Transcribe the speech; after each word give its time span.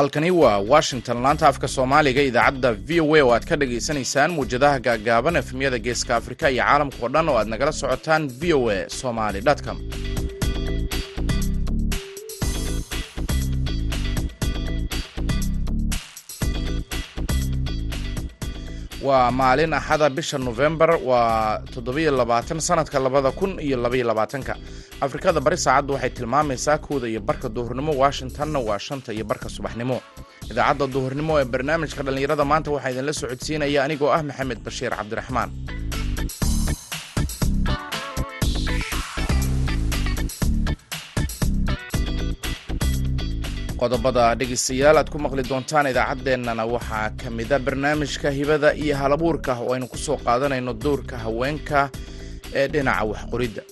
halkani 0.00 0.30
waa 0.30 0.58
washington. 0.58 1.22
Laanta 1.22 1.48
afka 1.48 1.68
soomaaliga 1.68 2.22
idaacadda 2.22 2.72
v 2.72 3.00
o 3.00 3.14
a 3.16 3.22
oo 3.24 3.32
aad 3.36 3.44
ka 3.50 3.56
dhagaysanaysaan 3.60 4.30
muwjadaha 4.36 4.78
gaagaaban 4.86 5.36
efemyada 5.42 5.78
geeska 5.78 6.16
afrika 6.16 6.50
iyo 6.50 6.62
caalamka 6.64 6.96
oo 7.04 7.08
dhan 7.14 7.28
oo 7.28 7.36
aad 7.40 7.48
nagala 7.52 7.72
socotaan 7.72 8.28
v 8.40 8.52
o 8.58 8.70
a 8.70 8.88
somaly 9.00 9.40
com 9.66 9.76
waa 19.06 19.30
maalin 19.30 19.72
axada 19.78 20.06
bisha 20.16 20.38
nofembar 20.38 20.90
waa 21.08 21.58
toddobiyo 21.74 22.10
labaatan 22.20 22.60
sanadka 22.60 22.98
labada 23.04 23.30
kun 23.38 23.52
iyo 23.60 23.76
labaiyo 23.84 24.06
labaatanka. 24.10 24.54
Afrikada 25.00 25.40
bari 25.40 25.56
saacaddu 25.56 25.92
waxay 25.94 26.10
tilmaamaysaa 26.10 26.78
kooda 26.86 27.06
iyo 27.08 27.20
barka 27.20 27.48
duhurnimo 27.48 27.92
washingtonna 28.02 28.58
waa 28.68 28.78
shanta 28.78 29.12
iyo 29.12 29.24
barka 29.24 29.48
subaxnimo. 29.48 29.96
Idaacadda 30.50 30.86
duhurnimo 30.94 31.32
ee 31.40 31.44
barnaamijka 31.52 32.02
dhallinyarada 32.06 32.44
maanta 32.50 32.70
waxaa 32.74 32.90
idinla 32.92 33.12
socodsiinaya 33.20 33.80
anigoo 33.86 34.10
ah 34.16 34.22
maxamed 34.28 34.58
bashiir 34.66 34.92
cabdiraxmaan 34.98 35.48
qodobada 43.80 44.24
dhegaystayaal 44.38 44.96
aad 45.00 45.08
ku 45.12 45.18
maqli 45.24 45.42
doontaan 45.50 45.86
idaacaddeenana 45.92 46.64
waxaa 46.74 47.08
ka 47.20 47.28
mida 47.38 47.56
barnaamijka 47.66 48.28
hibada 48.38 48.68
iyo 48.82 48.94
halabuurka 49.00 49.52
oo 49.62 49.72
aynu 49.74 49.86
ku 49.92 49.96
soo 50.06 50.16
qaadanayno 50.26 50.72
dowrka 50.84 51.16
haweenka 51.24 51.78
ee 52.58 52.66
dhinaca 52.72 53.04
waxqoridda 53.10 53.62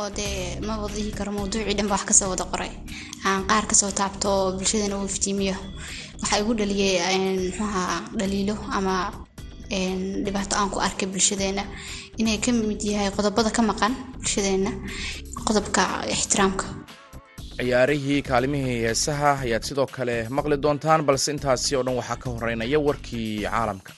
oo 0.00 0.10
dee 0.16 0.60
ma 0.66 0.74
wada 0.82 0.94
dhihi 0.96 1.10
karo 1.18 1.30
mawduucii 1.38 1.74
dhan 1.78 1.88
ba 1.90 1.94
wax 1.96 2.04
ka 2.10 2.14
soo 2.18 2.28
wada 2.32 2.44
qoray. 2.52 2.70
Aan 3.26 3.42
qaar 3.50 3.64
ka 3.70 3.74
soo 3.80 3.90
taabto 4.00 4.28
oo 4.38 4.52
bulshadana 4.56 4.94
uu 4.98 5.06
iftiimiyo. 5.12 5.54
Waxaa 6.20 6.38
igu 6.42 6.52
dhaliyay 6.58 7.18
muxuaha 7.46 7.84
dhaliilo 8.18 8.56
ama 8.76 8.94
dhibaato 10.24 10.54
aan 10.56 10.70
ku 10.74 10.78
arkay 10.86 11.08
bulshadeena 11.12 11.62
inay 12.20 12.38
ka 12.44 12.50
mid 12.52 12.80
yahay 12.90 13.10
qodobada 13.16 13.50
ka 13.56 13.62
maqan 13.70 13.92
bulshadeena 14.20 14.70
qodobka 15.46 15.82
ixtiraamka 16.14 16.64
ciyaarihii 17.58 18.18
kaalimihii 18.28 18.76
heesaha 18.86 19.30
ayaad 19.46 19.68
sidoo 19.70 19.86
kale 19.96 20.16
maqli 20.38 20.58
doontaan 20.66 21.06
balse 21.10 21.28
intaasi 21.36 21.76
oo 21.78 21.84
dhan 21.86 21.98
waxaa 22.00 22.20
ka 22.24 22.28
horeynaya 22.36 22.78
warkii 22.86 23.28
caalamka. 23.50 23.92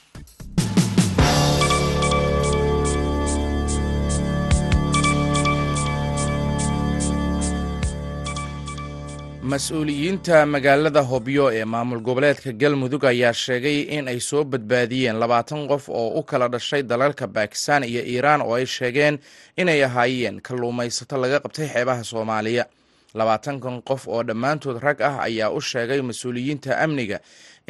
Mas'uuliyiinta 9.51 10.39
magaalada 10.47 11.03
hobyo 11.11 11.45
ee 11.59 11.65
maamul 11.65 12.01
goboleedka 12.07 12.53
galmudug 12.61 13.05
ayaa 13.05 13.33
sheegay 13.33 13.79
in 13.97 14.09
ay 14.09 14.21
soo 14.21 14.45
badbaadiyeen 14.45 15.19
labaatan 15.23 15.69
qof 15.71 15.85
oo 15.89 16.09
u 16.19 16.23
kala 16.23 16.49
dhashay 16.49 16.83
dalalka 16.83 17.27
bakistan 17.27 17.85
iyo 17.85 18.03
iiraan 18.13 18.43
oo 18.43 18.55
ay 18.59 18.67
sheegeen 18.67 19.19
inay 19.57 19.85
ahaayeen 19.85 20.41
kalluumaysato 20.47 21.17
laga 21.23 21.39
qabtay 21.45 21.69
xeebaha 21.75 22.03
soomaaliya 22.11 22.65
labaatankan 23.19 23.83
qof 23.89 24.03
oo 24.09 24.23
dhammaantood 24.29 24.79
rag 24.87 24.99
ah 25.09 25.17
ayaa 25.27 25.51
u 25.51 25.61
sheegay 25.71 26.01
mas'uuliyiinta 26.09 26.77
amniga 26.85 27.19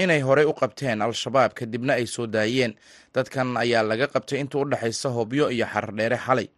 inay 0.02 0.20
horey 0.26 0.44
u 0.44 0.52
qabteen 0.60 1.02
al-shabaab 1.06 1.52
kadibna 1.58 1.92
ay 1.98 2.06
soo 2.06 2.26
daayeen. 2.26 2.74
Dadkan 3.14 3.56
ayaa 3.56 3.82
laga 3.90 4.06
qabtay 4.14 4.38
inta 4.42 4.58
u 4.58 4.64
dhexaysa 4.70 5.08
hobyo 5.16 5.44
iyo 5.50 5.66
xardheere 5.72 6.18
xalay. 6.26 6.48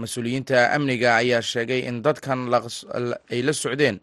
Mas'uuliyiinta 0.00 0.72
amniga 0.76 1.16
ayaa 1.22 1.42
sheegay 1.42 1.80
in 1.88 2.02
dadkan 2.02 2.40
ay 3.30 3.40
la 3.46 3.52
socdeen 3.52 4.00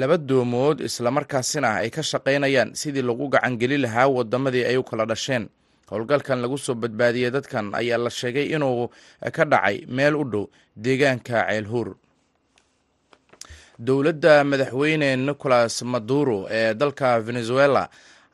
laba 0.00 0.16
doomood 0.18 0.80
islamarkaasina 0.88 1.68
ay 1.84 1.90
ka 1.90 2.02
shaqaynayaan 2.02 2.74
sidii 2.74 3.04
lagu 3.04 3.28
gacangeli 3.28 3.78
lahaa 3.84 4.08
wadamadii 4.08 4.64
ay 4.70 4.76
u 4.76 4.82
kala 4.84 5.04
dhasheen. 5.06 5.48
Howlgalkan 5.92 6.40
lagu 6.42 6.56
soo 6.58 6.74
badbaadiyey 6.74 7.30
dadkan 7.30 7.72
ayaa 7.76 7.98
la 8.00 8.10
sheegay 8.10 8.46
inuu 8.56 8.88
ka 9.36 9.44
dhacay 9.44 9.84
meel 9.88 10.16
u 10.16 10.24
dhow 10.24 10.44
deegaanka 10.76 11.44
ceelhuur 11.48 11.88
dowladda 13.78 14.44
madaxweyne 14.44 15.16
nicolas 15.16 15.82
maduro 15.82 16.46
ee 16.50 16.74
dalka 16.74 17.20
venezuela 17.20 17.88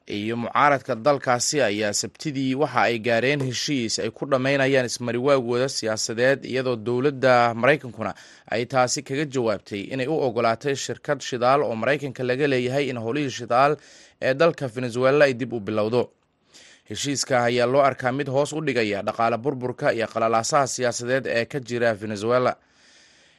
iyo 0.06 0.36
mucaaradka 0.36 0.94
dalkaasi 0.94 1.62
ayaa 1.62 1.92
sabtidii 1.92 2.54
waxa 2.54 2.80
ay 2.82 2.98
gaareen 2.98 3.40
heshiis 3.44 3.98
ay 3.98 4.10
ku 4.10 4.26
dhammaynayaan 4.26 4.86
ismariwaagooda 4.86 5.68
siyaasadeed 5.68 6.44
iyadoo 6.44 6.76
dowladda 6.76 7.54
maraykankuna 7.54 8.14
ay 8.50 8.64
taasi 8.66 9.02
kaga 9.02 9.24
jawaabtay 9.24 9.80
inay 9.80 10.06
u 10.06 10.16
ogolaatay 10.26 10.74
shirkad 10.76 11.20
shidaal 11.20 11.62
oo 11.62 11.74
maraykanka 11.76 12.22
laga 12.24 12.46
leeyahay 12.46 12.88
in 12.88 12.98
howlihii 12.98 13.30
shidaal 13.30 13.76
ee 14.22 14.34
dalka 14.34 14.66
venezuela 14.68 15.24
ay 15.24 15.34
dib 15.34 15.52
u 15.52 15.60
bilowdo. 15.60 16.10
Heshiiska 16.88 17.44
ayaa 17.44 17.66
loo 17.66 17.82
arkaa 17.82 18.12
mid 18.12 18.28
hoos 18.28 18.52
u 18.52 18.60
dhigaya 18.60 19.02
dhaqaale 19.02 19.36
burburka 19.36 19.92
iyo 19.92 20.06
qalalaasaha 20.06 20.66
siyaasadeed 20.66 21.26
ee 21.26 21.44
ka 21.44 21.60
jira 21.60 21.94
venezuela 21.94 22.56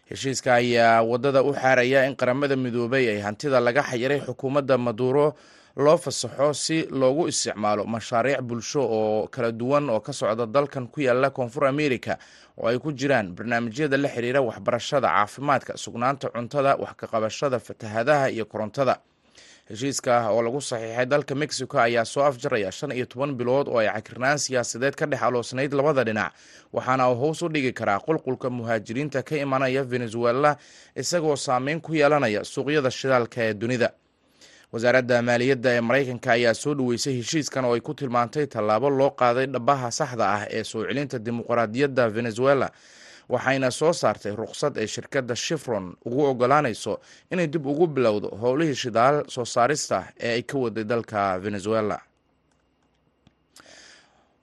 heshiiska 0.10 0.54
ayaa 0.60 1.02
waddada 1.04 1.44
u 1.44 1.54
xaaraya 1.54 2.06
in 2.08 2.16
qaramada 2.16 2.56
midoobay 2.56 3.06
ay 3.14 3.20
hantida 3.22 3.60
laga 3.60 3.82
xayiray 3.90 4.20
xukuumadda 4.28 4.78
maduro 4.78 5.34
loo 5.78 5.98
fasaxo 5.98 6.54
si 6.54 6.78
loogu 7.00 7.28
isticmaalo 7.32 7.84
mashaariic 7.86 8.42
bulsho 8.42 8.82
oo 8.82 9.28
kala 9.28 9.52
duwan 9.52 9.90
oo 9.90 10.00
ka 10.00 10.14
socda 10.14 10.46
dalkan 10.46 10.88
ku 10.88 11.02
yaalla 11.02 11.30
koonfur 11.30 11.66
america 11.68 12.18
oo 12.58 12.68
ay 12.68 12.80
ku 12.80 12.92
jiraan 12.92 13.32
barnaamijyada 13.38 13.98
la 13.98 14.10
xiriira 14.10 14.42
waxbarashada 14.42 15.08
caafimaadka 15.08 15.78
sugnaanta 15.78 16.30
cuntada 16.36 16.76
wax 16.84 16.94
ka 17.00 17.08
qabashada 17.08 17.60
fatahadaha 17.60 18.30
iyo 18.36 18.46
korontada 18.46 18.98
heshiiska 19.70 20.30
oo 20.32 20.42
lagu 20.42 20.62
saxiixay 20.62 21.06
dalka 21.06 21.36
mexico 21.36 21.80
ayaa 21.80 22.06
soo 22.06 22.24
afjaraya 22.24 22.72
shan 22.72 22.92
iyo 22.92 23.06
toban 23.06 23.36
bilood 23.36 23.68
oo 23.68 23.78
ay 23.80 23.88
cakirnaan 23.88 24.38
siyaasadeed 24.40 24.96
ka 24.96 25.06
dhex 25.06 25.22
aloosnayd 25.24 25.74
labada 25.74 26.04
dhinac 26.04 26.34
waxaana 26.74 27.10
uu 27.12 27.16
hoos 27.16 27.42
u 27.42 27.50
dhigi 27.50 27.74
karaa 27.74 28.00
qulqulka 28.00 28.50
muhaajiriinta 28.50 29.24
ka 29.24 29.36
imanaya 29.38 29.84
venezuela 29.84 30.58
isagoo 30.96 31.36
saameyn 31.36 31.82
ku 31.82 31.94
yeelanaya 31.94 32.44
suuqyada 32.44 32.92
shidaalka 32.92 33.42
ee 33.44 33.54
dunida. 33.54 33.90
Wasaaradda 34.72 35.22
maaliyadda 35.22 35.70
ee 35.78 35.82
maraykanka 35.82 36.32
ayaa 36.32 36.54
soo 36.54 36.74
dhaweysay 36.74 37.14
heshiiskan 37.22 37.66
oo 37.66 37.74
ay 37.74 37.82
ku 37.82 37.94
tilmaantay 37.94 38.46
tallaabo 38.48 38.90
loo 38.90 39.10
qaaday 39.22 39.46
dhabaha 39.48 39.92
saxda 39.92 40.26
ah 40.36 40.44
ee 40.50 40.64
soo 40.64 40.86
celinta 40.86 41.18
dimuqraadiyadda 41.20 42.10
venezuela 42.10 42.68
waxayna 43.30 43.70
soo 43.80 43.94
saartay 44.02 44.34
ruqsad 44.42 44.74
ay 44.82 44.88
shirkadda 44.88 45.36
shifron 45.46 45.86
ugu 46.06 46.22
ogolaanayso 46.32 46.94
inay 47.32 47.48
dib 47.48 47.66
ugu 47.72 47.88
bilowdo 47.88 48.28
howlihii 48.42 48.76
shidaal 48.84 49.16
soo 49.36 49.46
saarista 49.46 49.98
ee 50.20 50.34
ay 50.38 50.42
ka 50.50 50.58
waday 50.64 50.84
dalka 50.84 51.40
venezuela. 51.40 51.98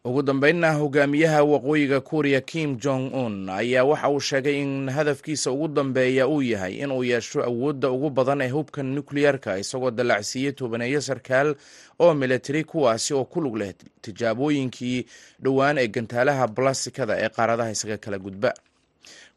Ugu 0.06 0.22
dambeynna 0.22 0.72
hogaamiyaha 0.72 1.42
waqooyiga 1.52 2.00
kuuriya 2.00 2.40
kim 2.40 2.76
jong 2.84 3.10
un 3.14 3.48
ayaa 3.50 3.84
waxa 3.84 4.08
uu 4.10 4.20
sheegay 4.20 4.62
in 4.62 4.88
hadafkiisa 4.90 5.50
ugu 5.50 5.68
dambeeya 5.68 6.28
uu 6.28 6.42
yahay 6.42 6.74
inuu 6.74 7.04
yeesho 7.04 7.42
awoodda 7.44 7.90
ugu 7.90 8.10
badan 8.10 8.40
ee 8.40 8.48
hubka 8.48 8.82
nukliyeerka 8.82 9.58
isagoo 9.58 9.90
dallacsiiyey 9.90 10.52
tobaneeyo 10.52 11.00
sarkaal 11.00 11.54
oo 11.98 12.14
militari 12.14 12.64
kuwaasi 12.64 13.14
oo 13.14 13.24
ku 13.24 13.40
lug 13.40 13.56
leh 13.56 13.74
tijaabooyinkii 14.02 15.06
dhowaan 15.42 15.78
ee 15.82 15.88
gantaalaha 15.88 16.46
balastikada 16.48 17.14
ee 17.24 17.28
qaaradaha 17.28 17.70
isaga 17.70 17.96
kala 17.98 18.18
gudba 18.18 18.54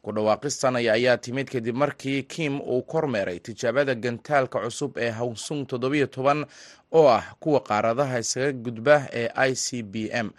ku 0.02 0.12
dhawaaqistan 0.16 0.76
ayaa 0.80 1.16
timid 1.20 1.48
kadib 1.52 1.76
markii 1.76 2.22
kim 2.22 2.60
uu 2.60 2.82
kormeeray 2.82 3.38
tijaabada 3.40 3.94
gantaalka 3.94 4.58
cusub 4.64 4.96
ee 4.98 5.10
hawsung 5.10 5.66
toddobiyo 5.66 6.06
toban 6.06 6.46
oo 6.92 7.08
ah 7.08 7.24
kuwa 7.40 7.60
qaaradaha 7.60 8.18
iskaga 8.18 8.52
gudba 8.52 8.96
ee 9.12 9.28
i 9.34 9.54
c 9.54 9.82
b 9.82 9.94
m. 10.12 10.30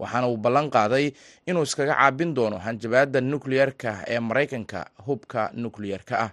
Waxaana 0.00 0.28
uu 0.28 0.36
ballan 0.36 0.70
qaaday 0.70 1.12
inuu 1.46 1.62
iskaga 1.68 1.94
caabin 1.94 2.34
doono 2.34 2.58
hanjabaadda 2.58 3.20
nukliyeerka 3.20 3.90
ee 4.08 4.20
maraykanka 4.20 4.80
hubka 5.06 5.50
nukliyeerka 5.54 6.14
ah 6.24 6.30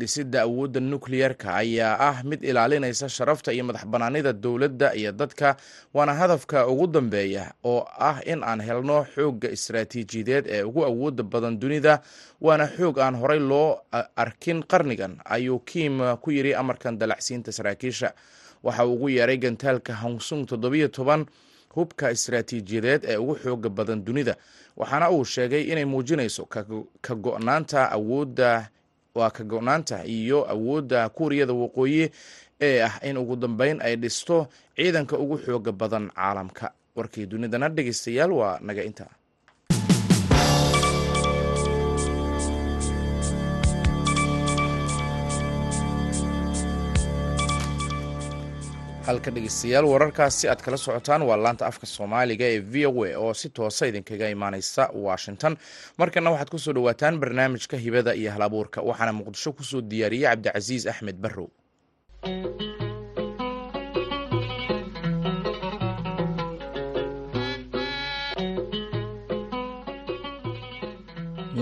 dhisidda 0.00 0.38
awoodda 0.46 0.80
nukliyeerka 0.80 1.48
ayaa 1.62 1.94
ah 2.08 2.16
mid 2.30 2.40
ilaalinaysa 2.50 3.08
sharafta 3.08 3.52
iyo 3.52 3.64
madax 3.68 3.84
banaanida 3.92 4.32
dowladda 4.32 4.94
iyo 5.00 5.12
dadka 5.12 5.56
waana 5.94 6.14
hadafka 6.20 6.66
ugu 6.72 6.86
dambeeya 6.86 7.44
oo 7.64 7.82
ah 8.08 8.16
in 8.32 8.40
aan 8.50 8.60
helno 8.68 9.06
xoogga 9.14 9.48
istaraatiijiyadeed 9.56 10.44
ee 10.54 10.62
ugu 10.62 10.84
awooda 10.84 11.22
badan 11.22 11.58
dunida 11.60 12.00
waana 12.40 12.66
xoog 12.76 12.98
aan 12.98 13.14
horey 13.22 13.38
loo 13.50 13.68
arkin 14.16 14.62
qarnigan 14.72 15.18
ayuu 15.24 15.58
kiim 15.58 15.98
ku 16.22 16.30
yiri 16.36 16.54
amarkan 16.54 16.98
dalacsiinta 16.98 17.52
saraakiisha 17.52 18.12
waxa 18.62 18.86
uu 18.86 18.94
ugu 18.94 19.08
yeeray 19.08 19.36
gantaalka 19.38 19.92
hangsung 20.02 20.46
toddobiyo 20.50 20.88
toban 20.88 21.26
hubka 21.74 22.10
istaraatiijiyadeed 22.16 23.02
ee 23.12 23.16
ugu 23.16 23.34
xooga 23.42 23.68
badan 23.68 24.04
dunida 24.04 24.34
waxaana 24.76 25.10
uu 25.10 25.24
sheegay 25.24 25.62
inay 25.72 25.84
muujinayso 25.84 26.44
ka 27.02 27.14
go-naanta 27.14 27.80
awoodda 27.96 28.68
waa 29.14 29.30
ka 29.30 29.44
go-naanta 29.44 30.04
iyo 30.04 30.38
awoodda 30.52 31.08
kuuriyada 31.08 31.52
waqooyi 31.52 32.10
ee 32.60 32.82
ah 32.88 32.94
in 33.08 33.16
ugu 33.16 33.36
dambeyn 33.36 33.80
ay 33.82 33.96
dhisto 33.96 34.46
ciidanka 34.76 35.18
ugu 35.18 35.36
xooga 35.44 35.72
badan 35.72 36.10
caalamka. 36.10 36.66
Warkii 36.96 37.26
dunidana 37.26 37.68
dhegeystayaal 37.68 38.32
waa 38.32 38.58
naga 38.60 38.82
intaa 38.82 39.12
halka 49.10 49.30
dhegeystayaal 49.34 49.86
wararkaasi 49.92 50.48
aad 50.52 50.60
kala 50.64 50.76
socotaan 50.84 51.22
waa 51.28 51.36
laanta 51.44 51.64
afka 51.70 51.86
soomaaliga 51.96 52.44
ee 52.54 52.60
v 52.72 52.86
o 52.90 53.04
a 53.08 53.12
oo 53.24 53.32
si 53.40 53.48
toosa 53.58 53.84
idinkaga 53.90 54.26
imaaneysa 54.36 54.82
washington. 55.06 55.54
Markana 56.00 56.30
waxaad 56.34 56.50
ku 56.54 56.58
soo 56.64 56.74
dhawaataan 56.76 57.20
barnaamijka 57.22 57.76
hibada 57.84 58.12
iyo 58.20 58.30
halabuurka 58.34 58.78
waxaana 58.88 59.12
muqdisho 59.18 59.50
ku 59.58 59.62
soo 59.70 59.80
diyaariyey 59.90 60.28
cabdicasiis 60.30 60.84
axmed 60.92 61.16
barrow. 61.24 61.48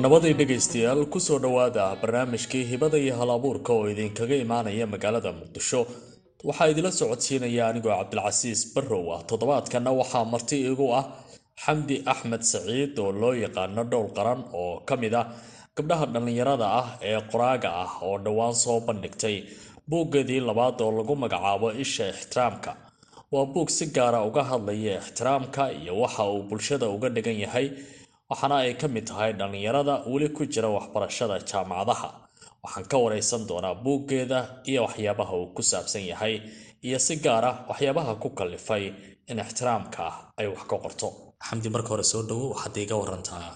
Nabaday 0.03 0.33
dhegaystayaal 0.39 1.07
ku 1.13 1.19
soo 1.21 1.39
dhowaada 1.45 1.85
barnaamijkii 2.03 2.65
hibada 2.71 2.99
iyo 2.99 3.15
hal 3.19 3.31
oo 3.31 3.89
idinkaga 3.93 4.37
imaanaya 4.45 4.87
magaalada 4.87 5.33
muqdisho 5.33 5.81
waxaa 6.47 6.69
idila 6.73 6.91
socodsiinaya 7.01 7.63
anigoo 7.71 7.95
cabdilcasiis 7.99 8.61
barrow 8.75 9.05
ah. 9.15 9.21
Toddobaadkana 9.29 9.91
waxaa 10.01 10.25
marti 10.33 10.57
igu 10.71 10.87
ah 11.01 11.05
xamdi 11.65 11.97
axmed 12.13 12.43
saciid 12.53 12.99
oo 13.05 13.11
loo 13.21 13.33
yaqaano 13.45 13.83
dhowl 13.93 14.09
qaran 14.17 14.41
oo 14.61 14.81
ka 14.89 14.95
mid 15.03 15.15
ah 15.21 15.27
gabdhaha 15.77 16.07
dhallinyarada 16.15 16.67
ah 16.81 16.87
ee 17.11 17.19
qoraaga 17.33 17.71
ah 17.85 17.91
oo 18.07 18.17
dhowaan 18.25 18.55
soo 18.65 18.79
bandhigtay 18.87 19.37
buuggeedii 19.91 20.41
labaad 20.49 20.77
oo 20.85 20.91
lagu 20.99 21.15
magacaabo 21.23 21.69
isha 21.85 22.05
ixtiraamka. 22.15 22.71
Waa 23.33 23.47
buug 23.53 23.69
si 23.77 23.85
gaara 23.97 24.21
uga 24.29 24.43
hadlaya 24.51 24.93
ixtiraamka 25.03 25.63
iyo 25.81 25.93
waxa 26.03 26.23
uu 26.33 26.43
bulshada 26.49 26.87
uga 26.95 27.09
dhigan 27.17 27.39
yahay 27.45 27.67
waxaana 28.31 28.57
ay 28.65 28.75
ka 28.81 28.87
mid 28.95 29.05
tahay 29.11 29.33
dhallinyarada 29.39 29.95
weli 30.13 30.29
ku 30.37 30.43
jira 30.53 30.69
waxbarashada 30.77 31.37
jaamacadaha 31.51 32.09
waxaan 32.65 32.87
ka 32.91 32.97
wareysan 33.05 33.43
doonaa 33.49 33.75
buuggeeda 33.85 34.39
iyo 34.71 34.81
waxyaabaha 34.87 35.33
uu 35.41 35.49
ku 35.57 35.63
saabsan 35.71 36.05
yahay 36.13 36.35
iyo 36.87 36.99
si 37.07 37.15
gaar 37.25 37.45
ah 37.51 37.57
waxyaabaha 37.71 38.13
ku 38.23 38.29
kalifay 38.39 38.85
in 39.31 39.39
ixtiraamka 39.45 40.01
ah 40.11 40.17
ay 40.41 40.47
wax 40.53 40.63
ka 40.71 40.77
qorto. 40.85 41.09
Xamdi 41.47 41.69
marka 41.75 41.89
hore 41.93 42.05
soo 42.13 42.23
dhowo 42.29 42.47
waxaad 42.55 42.77
iga 42.85 42.97
warantaa 43.03 43.47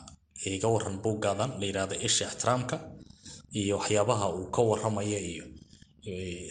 iga 0.56 0.68
waran 0.74 0.96
buuggaadan 1.04 1.50
la 1.60 1.64
yidhaahda 1.68 1.96
isha 2.06 2.24
ixtiraamka 2.30 2.76
iyo 3.60 3.74
waxyaabaha 3.80 4.26
uu 4.36 4.46
ka 4.54 4.60
waramaya 4.70 5.18
iyo 5.30 5.44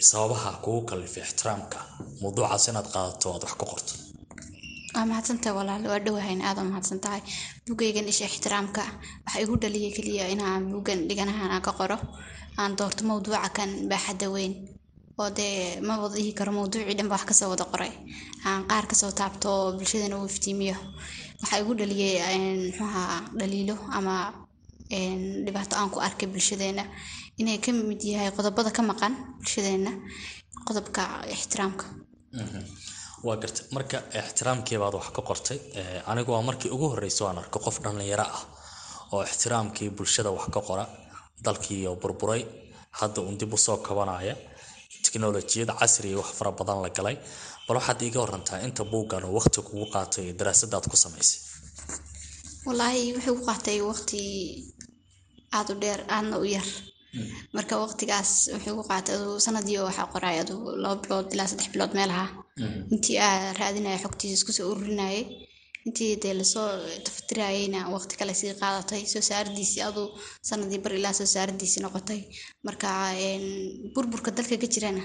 sababaha 0.10 0.52
kugu 0.64 0.82
kalifay 0.90 1.24
ixtiraamka. 1.28 1.80
Mawduucaas 2.22 2.66
inaad 2.72 2.88
qaadato 2.94 3.28
aad 3.34 3.44
wax 3.48 3.54
ka 3.62 3.66
qorto 3.72 3.94
waa 4.96 5.06
mahadsantahay 5.10 5.54
walaal. 5.60 5.84
Waa 5.92 6.00
dhowahayna 6.06 6.44
aada 6.50 6.64
mahadsan 6.72 7.00
tahay 7.04 7.22
buugaygan 7.66 8.08
isha 8.12 8.26
ixtiraamka. 8.32 8.84
Waxaa 9.26 9.42
igu 9.44 9.56
dhaliyay 9.62 9.92
keliya 9.98 10.26
inaan 10.34 10.64
buuggan 10.72 11.00
dhiganahan 11.10 11.52
aan 11.52 11.64
ka 11.68 11.72
qoro. 11.80 11.98
Aan 12.60 12.76
doorto 12.78 13.02
mawduuca 13.10 13.50
kan 13.58 13.70
baaxadda 13.90 14.28
weyn. 14.36 14.54
Oo 15.20 15.30
dee 15.38 15.80
ma 15.88 15.94
wada 16.02 16.16
dhihi 16.16 16.32
karo 16.38 16.52
mawduucii 16.58 16.96
dhanba 16.98 17.16
wax 17.16 17.24
ka 17.30 17.34
soo 17.40 17.50
wada 17.54 17.66
qoray. 17.72 17.92
Aan 18.48 18.62
qaar 18.70 18.86
ka 18.90 18.96
soo 19.02 19.12
taabto 19.20 19.48
oo 19.50 19.68
bulshadana 19.78 20.16
uu 20.20 20.28
iftiimiyo. 20.32 20.76
Waxaa 21.42 21.60
igu 21.64 21.72
dhaliyay 21.80 22.40
muxuaha 22.68 23.04
dhaliilo 23.40 23.76
ama 23.98 24.16
dhibaato 25.46 25.76
aan 25.80 25.90
ku 25.94 25.98
arkay 26.08 26.28
bulshadeena 26.34 26.84
inay 27.40 27.58
ka 27.64 27.72
mid 27.72 28.02
yahay 28.04 28.32
qodobada 28.38 28.70
ka 28.78 28.82
maqan 28.92 29.14
bulshadeena 29.40 29.92
qodobka 30.68 31.04
ixtiraamka 31.36 31.86
waa 33.28 33.38
garta 33.42 33.62
marka 33.76 33.98
ixtiraamkii 34.22 34.78
baad 34.84 34.96
wax 35.00 35.08
ka 35.16 35.22
qortay 35.30 35.60
anigu 36.12 36.32
waa 36.36 36.42
markii 36.50 36.72
ugu 36.76 36.88
horreysa 36.94 37.22
aan 37.30 37.38
arko 37.44 37.60
qof 37.66 37.76
dhallinyaro 37.84 38.26
ah 38.38 38.42
oo 39.14 39.22
ixtiraamkii 39.30 39.90
bulshada 39.98 40.30
wax 40.38 40.46
ka 40.56 40.62
qora 40.68 40.86
dalkiiyo 41.46 41.92
burburay. 42.02 42.44
Hadda 43.00 43.20
uun 43.22 43.38
dib 43.40 43.54
u 43.54 43.58
soo 43.66 43.78
kabanaya 43.88 44.36
teknolojiyad 45.06 45.70
casriya 45.80 46.18
wax 46.22 46.30
fara 46.38 46.52
badan 46.60 46.80
la 46.84 46.90
galay. 46.98 47.16
Bal 47.68 47.76
waxaad 47.80 48.02
iiga 48.06 48.20
warantaa 48.24 48.60
inta 48.68 48.84
buuggan 48.92 49.24
oo 49.28 49.34
waqti 49.38 49.60
kugu 49.68 49.86
qaatay 49.94 50.28
daraasadaad 50.40 50.86
ku 50.92 50.98
samaysay. 51.04 51.40
Wallaahi 52.66 53.04
wuxuu 53.16 53.36
ku 53.40 53.44
qaatay 53.50 53.78
waqti 53.90 54.22
aada 55.58 55.72
u 55.74 55.80
dheer 55.82 56.00
aadna 56.16 56.36
u 56.44 56.46
yar 56.56 56.68
marka 57.56 57.74
waqtigaas 57.84 58.32
wuxuu 58.54 58.76
ku 58.80 58.84
qaatay 58.90 59.16
aduu 59.18 59.36
sanadii 59.46 59.78
oo 59.80 59.86
waxaa 59.90 60.12
qoray 60.14 60.38
aduu 60.44 60.60
laba 60.84 60.96
bilood 61.04 61.28
ilaa 61.34 61.48
saddex 61.52 61.68
bilood 61.74 61.94
meelaha 61.98 62.26
intii 62.94 63.18
aa 63.28 63.38
raadinaya 63.60 63.98
xogtiisa 64.04 64.36
iskusoo 64.40 64.68
ururinayay. 64.72 65.24
Intii 65.88 66.14
dee 66.24 66.34
la 66.40 66.46
soo 66.54 66.68
tafatirayayna 67.06 67.80
waqti 67.96 68.14
kale 68.20 68.34
sii 68.40 68.54
qaadatay 68.62 69.02
soo 69.14 69.22
saaradiisii 69.30 69.82
aduu 69.90 70.08
sanadii 70.50 70.80
bar 70.84 70.94
ilaa 71.00 71.14
soo 71.20 71.26
saaradiisii 71.36 71.82
noqotay. 71.86 72.22
Marka 72.68 72.90
burburka 73.96 74.30
dalka 74.38 74.56
ka 74.62 74.68
jirana 74.74 75.04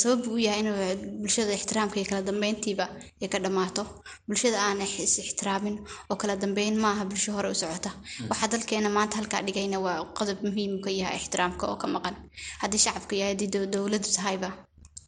sabab 0.00 0.26
uu 0.32 0.38
yahay 0.46 0.60
inuu 0.62 0.76
bulshada 1.22 1.52
ixtiraamka 1.58 1.96
iyo 2.00 2.06
kala 2.10 2.22
dambeyntiiba 2.28 2.84
ay 3.22 3.28
ka 3.32 3.38
dhammaato. 3.44 3.82
Bulshada 4.28 4.58
aan 4.66 4.80
is 4.82 5.14
ixtiraamin 5.24 5.76
oo 6.10 6.16
kala 6.20 6.34
dambeyn 6.42 6.74
maaha 6.84 7.04
bulsho 7.10 7.30
hore 7.36 7.48
u 7.54 7.54
socota. 7.62 7.90
Waxaa 8.30 8.48
dalkeena 8.52 8.88
maanta 8.96 9.16
halkaa 9.20 9.42
dhigayna 9.46 9.78
waa 9.86 9.98
qodob 10.18 10.38
muhiim 10.46 10.72
ka 10.84 10.90
yahay 11.00 11.16
ixtiraamka 11.20 11.64
oo 11.70 11.76
ka 11.82 11.86
maqan. 11.94 12.14
Haddii 12.62 12.80
shacabka 12.84 13.14
yahay 13.20 13.32
haddii 13.34 13.66
dowladu 13.74 14.08
tahayba 14.16 14.50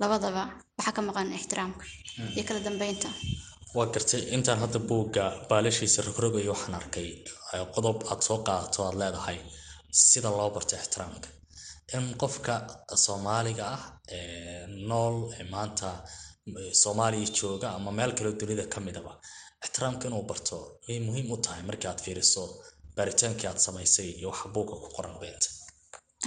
labadaba 0.01 0.43
waxaa 0.79 0.95
ka 0.97 1.03
maqan 1.09 1.29
ixtiraamka 1.39 1.85
iyo 2.37 2.43
kala 2.49 2.61
dambeynta. 2.69 3.09
Waa 3.77 3.87
gartay 3.95 4.23
intaan 4.37 4.59
hadda 4.65 4.79
buugga 4.89 5.25
baalashiisa 5.51 6.03
rogrogayo 6.07 6.51
waxaan 6.55 6.75
arkay 6.81 7.09
qodob 7.75 7.99
aad 8.11 8.21
soo 8.29 8.39
qaadato 8.47 8.79
aad 8.87 8.97
leedahay 9.03 9.39
sida 10.09 10.31
loo 10.39 10.51
barto 10.55 10.75
ixtiraamka 10.83 11.29
in 11.97 12.07
qofka 12.23 12.55
soomaaliga 13.05 13.65
ah 13.77 13.83
nool 14.91 15.17
maanta 15.53 15.89
soomaaliya 16.83 17.29
jooga 17.39 17.69
ama 17.77 17.91
meel 17.99 18.13
kale 18.19 18.31
dunida 18.41 18.65
ka 18.73 18.79
midaba 18.87 19.13
ixtiraamka 19.65 20.05
inuu 20.09 20.25
barto 20.31 20.57
way 20.87 20.99
muhiim 21.07 21.27
u 21.35 21.37
tahay 21.45 21.63
markii 21.69 21.89
aad 21.91 22.01
fiiriso 22.05 22.43
baaritaankii 22.97 23.49
aad 23.51 23.59
samaysay 23.67 24.09
iyo 24.19 24.29
waxa 24.33 24.47
buugga 24.55 24.75
ku 24.83 24.89
qoran 24.97 25.17
beenta. 25.23 25.49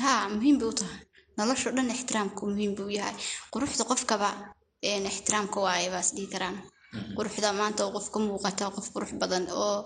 Haa 0.04 0.24
muhiim 0.36 0.56
bay 0.60 0.68
u 0.74 0.76
tahay. 0.82 1.00
Nolosho 1.38 1.70
dhan 1.76 1.90
ixtiraamku 1.96 2.42
muhiim 2.52 2.72
buu 2.78 2.90
yahay. 2.98 3.16
Quruxda 3.54 3.84
qofkaba 3.92 4.30
ixtiraamka 5.10 5.58
waaye 5.66 5.88
baas 5.96 6.10
dhihi 6.16 6.28
karaan 6.34 6.58
quruxda 7.18 7.50
maanta 7.60 7.82
qof 7.96 8.08
ka 8.14 8.18
muuqata 8.26 8.66
qof 8.76 8.88
qurux 8.94 9.12
badan 9.22 9.44
oo 9.64 9.78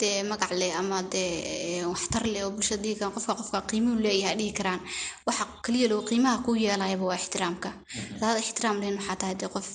dee 0.00 0.16
magac 0.30 0.52
leh 0.60 0.72
ama 0.80 0.98
dee 1.14 1.84
waxtar 1.92 2.24
leh 2.32 2.42
oo 2.46 2.50
bulshada 2.56 2.82
dhihi 2.84 2.94
karaan 2.98 3.14
qofka 3.16 3.32
qofka 3.40 3.58
qiimuu 3.70 3.96
leeyahay 4.04 4.36
dhihi 4.40 4.52
karaan 4.58 4.80
waxa 5.26 5.44
kaliya 5.64 5.86
loo 5.92 6.02
qiimaha 6.10 6.36
ku 6.46 6.50
yeelayaba 6.64 7.04
waa 7.10 7.18
ixtiraamka. 7.22 7.70
Hadaad 8.20 8.38
ixtiraam 8.44 8.76
lehen 8.82 8.96
waxaa 9.00 9.16
tahay 9.20 9.36
dee 9.40 9.50
qof 9.54 9.66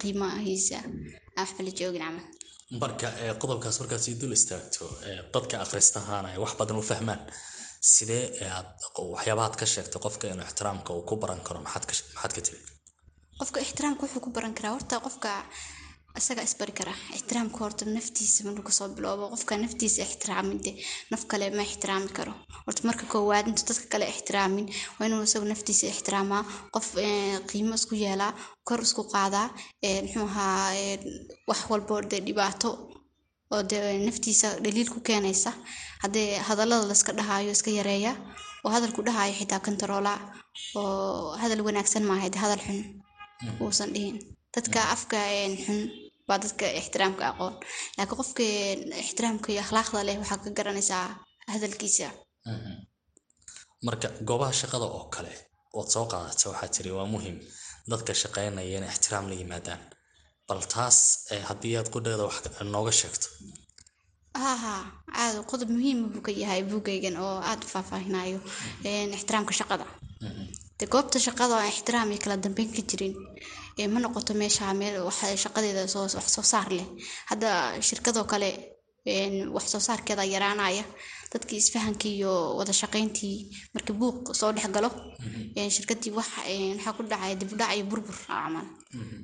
qiimahiisa 0.00 0.76
aan 0.78 0.92
waxba 1.38 1.60
la 1.66 1.72
joogin 1.78 2.02
camal. 2.04 2.24
Marka 2.82 3.06
qodobkaas 3.42 3.76
markaad 3.80 4.02
sii 4.06 4.14
dul 4.20 4.32
istaagto 4.38 4.84
dadka 5.34 5.54
akhristahaana 5.64 6.28
ay 6.32 6.38
wax 6.44 6.52
badan 6.60 6.76
u 6.80 6.82
fahmaan 6.90 7.20
sidee 7.94 8.24
aad 8.56 8.68
waxyaabahaad 9.14 9.54
ka 9.60 9.66
sheegtay 9.72 10.00
qofka 10.06 10.24
inuu 10.32 10.46
ixtiraamka 10.48 10.90
uu 10.96 11.02
ku 11.08 11.14
baran 11.22 11.40
karo 11.46 11.58
maxaad 11.66 12.32
ka 12.36 12.40
tiri 12.46 12.58
qofka 13.40 13.58
ixtiraamka 13.66 14.02
wuxuu 14.04 14.22
ku 14.26 14.30
baran 14.36 14.54
karaa 14.58 14.72
horta 14.76 14.94
qofka 15.06 15.30
isaga 16.18 16.42
isbari 16.48 16.72
kara 16.78 16.92
ixtiraamka 17.16 17.58
horta 17.62 17.84
naftiisa 17.96 18.44
maruu 18.46 18.64
ka 18.68 18.72
soo 18.78 18.88
biloobo 18.96 19.24
qofka 19.32 19.56
naftiisa 19.64 20.02
ixtiraamide 20.08 20.70
naf 21.10 21.22
kale 21.30 21.46
ma 21.56 21.62
ixtiraami 21.68 22.08
karo. 22.16 22.32
Horta 22.66 22.82
marka 22.88 23.04
koowaad 23.12 23.46
intuu 23.50 23.66
dadka 23.70 23.86
kale 23.92 24.06
ixtiraamin 24.14 24.66
waa 24.98 25.06
inuu 25.08 25.22
isagu 25.28 25.46
naftiisa 25.52 25.86
ixtiraamaa 25.94 26.42
qof 26.74 26.88
qiimo 27.50 27.74
isku 27.80 27.94
yeelaa 28.02 28.32
kor 28.68 28.80
isku 28.86 29.02
qaadaa 29.14 29.46
muxuu 30.04 30.24
ahaa 30.30 30.72
wax 31.48 31.60
walbo 31.70 31.94
dee 32.10 32.20
dhibaato 32.26 32.68
oo 33.54 33.62
dee 33.70 33.98
naftiisa 34.06 34.48
dhaliil 34.64 34.88
ku 34.94 35.00
keenaysa 35.08 35.50
haddee 36.02 36.28
hadallada 36.48 36.84
layska 36.90 37.12
dhahaayo 37.18 37.50
iska 37.56 37.70
yareeya 37.78 38.12
oo 38.64 38.70
hadalku 38.74 39.00
dhahaayo 39.06 39.34
xitaa 39.40 39.60
kontaroola 39.66 40.12
oo 40.80 41.36
hadal 41.42 41.60
wanaagsan 41.66 42.04
maaha 42.10 42.28
dee 42.34 42.40
hadal 42.44 42.60
xun 42.66 42.78
uusan 43.64 43.90
dhihin 43.94 44.16
dadka 44.54 44.78
afka 44.94 45.18
xun 45.64 45.80
baa 46.28 46.38
dadka 46.44 46.64
ixtiraamka 46.80 47.22
aqoon 47.30 47.54
laakiin 47.96 48.18
qofka 48.20 48.42
ixtiraamka 49.04 49.48
iyo 49.52 49.60
akhlaaqda 49.64 49.98
leh 50.08 50.16
waxaa 50.22 50.38
ka 50.44 50.50
garanaysaa 50.58 51.06
hadalkiisa. 51.52 52.08
Marka 53.86 54.06
goobaha 54.28 54.52
shaqada 54.60 54.86
oo 54.96 55.04
kale 55.14 55.32
ood 55.78 55.88
soo 55.94 56.04
qaadata 56.12 56.44
waxaa 56.52 56.72
tiri 56.74 56.90
waa 56.98 57.06
muhiim 57.14 57.36
dadka 57.90 58.10
shaqaynaya 58.22 58.76
inay 58.78 58.90
ixtiraam 58.94 59.24
la 59.30 59.34
yimaadaan 59.40 59.80
bal 60.48 60.60
taas 60.74 60.96
haddii 61.48 61.74
aad 61.78 61.88
qudheeda 61.94 62.24
wax 62.28 62.36
nooga 62.74 62.92
sheegto. 63.00 63.26
Haha 64.42 64.74
aad 65.22 65.36
qodob 65.50 65.68
muhiima 65.76 66.06
buu 66.12 66.22
ka 66.26 66.32
yahay 66.42 66.62
buugaygan 66.70 67.16
oo 67.24 67.36
aada 67.50 67.64
u 67.66 67.72
faahfaahinayo 67.74 68.38
ixtiraamka 69.16 69.52
shaqada 69.60 69.84
de 70.80 70.84
goobta 70.92 71.18
shaqada 71.26 71.54
aan 71.60 71.68
ixtiraam 71.72 72.08
iyo 72.12 72.20
kala 72.24 72.36
dambeyn 72.44 72.70
ka 72.76 72.82
jirin 72.90 73.14
ma 73.92 73.98
noqoto 74.04 74.32
meesha 74.40 74.72
meel 74.80 74.96
shaqadeeda 75.44 75.82
wax 76.16 76.28
soo 76.36 76.42
saar 76.52 76.68
leh. 76.78 76.86
Hadda 77.30 77.48
shirkadoo 77.88 78.24
kale 78.32 78.50
wax 79.54 79.66
soo 79.72 79.80
saarkeeda 79.88 80.24
yaraanaya. 80.34 80.84
Dadkii 81.32 81.58
isfahankii 81.62 82.14
iyo 82.18 82.32
wada 82.58 82.72
shaqayntii 82.80 83.36
markii 83.74 83.96
buuq 84.00 84.18
soo 84.40 84.50
dhex 84.56 84.68
galo 84.76 84.90
shirkadii 85.76 86.12
wax 86.18 86.28
waxaa 86.76 86.92
ku 86.96 87.02
dhacaya 87.10 87.34
dibudhac 87.40 87.70
iyo 87.76 87.84
burbur 87.90 88.16
camal. 88.26 88.66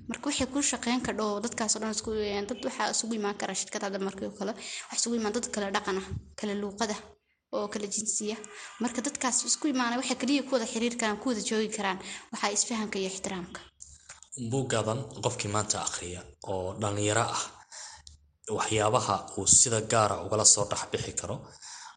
Marka 0.09 0.25
waxay 0.29 0.47
ku 0.53 0.59
shaqeyn 0.71 1.01
kadho 1.07 1.27
dadkaasoo 1.45 1.81
dhan 1.83 2.47
dad 2.49 2.59
waxaa 2.67 2.91
isugu 2.95 3.15
imaan 3.21 3.37
kara 3.41 3.55
shirkad 3.61 3.83
hadda 3.87 3.99
markii 4.07 4.31
kale 4.39 4.53
wax 4.89 4.97
isugu 5.01 5.15
imaan 5.21 5.33
dad 5.37 5.47
kale 5.55 5.67
dhaqana 5.77 6.03
kale 6.39 6.55
luuqada 6.63 6.97
oo 7.53 7.67
kala 7.73 7.87
jinsiya. 7.95 8.37
Marka 8.83 9.01
dadkaas 9.07 9.45
isku 9.49 9.65
imaanay 9.73 9.99
waxay 10.01 10.17
kaliya 10.23 10.43
ku 10.47 10.53
wada 10.55 10.67
xiriir 10.73 10.95
karaan 11.01 11.19
ku 11.23 11.27
wada 11.31 11.41
joogi 11.49 11.69
karaan. 11.77 11.99
Waxaa 12.33 12.51
isfahanka 12.57 12.97
iyo 12.99 13.09
ixtiraamka. 13.13 13.61
Buuggadan 14.51 15.01
qofkii 15.25 15.51
maanta 15.55 15.77
akhriya 15.87 16.21
oo 16.51 16.75
dhallinyaro 16.81 17.25
ah 17.37 17.43
waxyaabaha 18.59 19.17
uu 19.39 19.47
sida 19.59 19.81
gaara 19.93 20.17
ugala 20.27 20.45
soo 20.45 20.65
dhexbixi 20.71 21.13
karo 21.21 21.37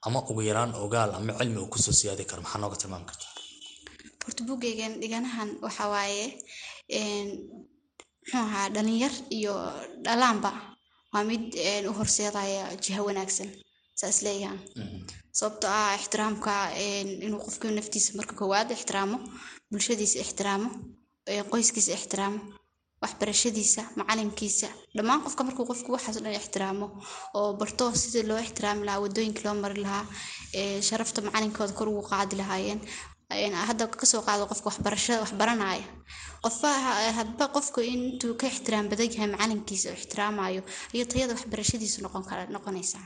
ama 0.06 0.20
ugu 0.30 0.42
yaraan 0.50 0.72
ogaal 0.84 1.12
ama 1.18 1.32
cilmi 1.40 1.60
uu 1.62 1.70
ku 1.74 1.78
soo 1.86 1.94
siyaadi 2.00 2.24
karo 2.30 2.42
maxaa 2.46 2.62
nooga 2.62 2.78
tilmaami 2.82 3.06
kartaa 3.10 3.32
horta 4.24 4.42
buuggaygan 4.48 4.94
dhiganahan 5.02 5.50
waxa 5.66 5.86
waaye 5.94 6.26
muxuu 8.24 8.40
ahaa 8.46 8.68
dhalinyar 8.76 9.14
iyo 9.38 9.54
dhalaanba 10.06 10.52
waa 11.14 11.24
mid 11.30 11.44
u 11.90 11.92
horseedaya 12.00 12.64
jiho 12.84 13.02
wanaagsan 13.08 13.50
saas 14.00 14.18
leeyahan 14.26 14.60
sababtoo 15.40 15.72
ah 15.82 15.92
ixtiraamka 16.00 16.52
inuu 17.26 17.42
qofka 17.46 17.66
naftiisa 17.78 18.10
marka 18.20 18.34
koowaad 18.40 18.70
ixtiraamo 18.78 19.18
bulshadiisa 19.72 20.18
ixtiraamo 20.26 20.70
qoyskiisa 21.52 21.92
ixtiraamo 22.00 22.40
waxbarashadiisa 23.04 23.82
macalinkiisa 24.00 24.68
dhammaan 24.98 25.22
qofka 25.26 25.42
markuu 25.48 25.66
qofku 25.72 25.90
waxaas 25.96 26.18
dhan 26.24 26.36
ixtiraamo 26.42 26.86
oo 27.40 27.50
barto 27.60 27.86
sidii 28.02 28.24
loo 28.30 28.40
ixtiraami 28.46 28.82
lahaa 28.88 29.02
waddooyinka 29.04 29.42
loo 29.46 29.56
mari 29.64 29.78
lahaa 29.86 30.06
sharafta 30.88 31.20
macalinkooda 31.28 31.74
kor 31.80 31.88
ugu 31.92 32.04
qaadi 32.12 32.36
lahaayeen 32.42 32.82
hadda 33.70 33.84
ka 34.02 34.06
soo 34.12 34.22
qaado 34.28 34.44
qofka 34.52 34.68
waxbarashada 34.72 35.22
waxbaranaya. 35.26 35.86
Qofba 36.44 36.70
hadba 37.20 37.44
qofku 37.56 37.80
intuu 37.94 38.34
ka 38.40 38.46
ixtiraam 38.54 38.86
badan 38.92 39.10
yahay 39.14 39.30
macalinkiisa 39.34 39.88
ixtiraamayo 40.00 40.62
iyo 40.96 41.06
tayada 41.12 41.34
kara 42.30 42.44
noqonaysaa 42.56 43.06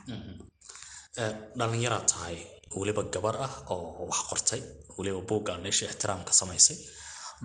dhalinyaraad 1.59 2.05
tahay 2.11 2.37
weliba 2.79 3.03
gabar 3.13 3.35
ah 3.47 3.53
oo 3.73 4.05
wax 4.09 4.21
qortay 4.29 4.61
weliba 4.97 5.21
buugga 5.29 5.57
meesha 5.63 5.85
ixtiraamka 5.89 6.33
samaysay. 6.39 6.77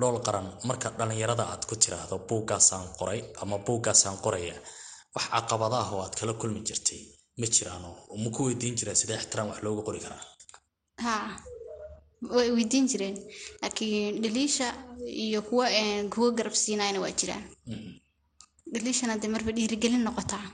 Dhool 0.00 0.16
qaran 0.26 0.46
marka 0.68 0.88
dhalinyarada 0.98 1.44
aad 1.52 1.62
ku 1.68 1.75
tiraahdo 1.82 2.16
buuggaasaan 2.28 2.87
qoray 2.98 3.20
ama 3.42 3.56
buuggaasaan 3.66 4.16
qoraya 4.25 4.56
wax 5.14 5.25
caqabada 5.34 5.76
ah 5.84 5.88
oo 5.94 6.00
aad 6.04 6.14
kala 6.20 6.32
kulmi 6.40 6.60
jirtay 6.68 7.00
ma 7.40 7.46
jiraano. 7.54 7.90
Ma 8.22 8.28
ku 8.34 8.40
weydiin 8.48 8.75
jireen 8.78 8.96
sidee 9.00 9.16
ixtiraam 9.20 9.48
wax 9.50 9.58
looga 9.66 9.82
qori 9.88 10.00
karaa? 10.04 10.22
Haa 11.04 11.28
way 12.37 12.48
weydiin 12.56 12.87
jireen. 12.90 13.16
Laakiin 13.62 14.14
dhaliisha 14.22 14.68
iyo 15.25 15.40
kuwa 15.48 15.66
kuwa 16.14 16.28
garab 16.38 16.54
siinayna 16.62 16.98
waa 17.04 17.12
jiraan. 17.20 17.44
Dhaliishana 18.72 19.14
dee 19.22 19.28
marba 19.34 19.50
dhiirigelin 19.56 20.02
noqotaa 20.08 20.44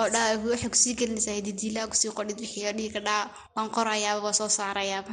oo 0.00 0.08
dhaa 0.14 0.28
waxay 0.52 0.70
ku 0.72 0.78
sii 0.84 0.94
gelinaysaa 1.00 1.40
didiilaa 1.46 1.86
ku 1.90 1.96
sii 2.00 2.12
qodhid 2.18 2.38
wixii 2.44 2.72
dhiiga 2.78 3.00
dhaa 3.08 3.22
waan 3.56 3.70
qorayaaba 3.76 4.20
waa 4.26 4.36
soo 4.40 4.48
saarayaaba 4.58 5.12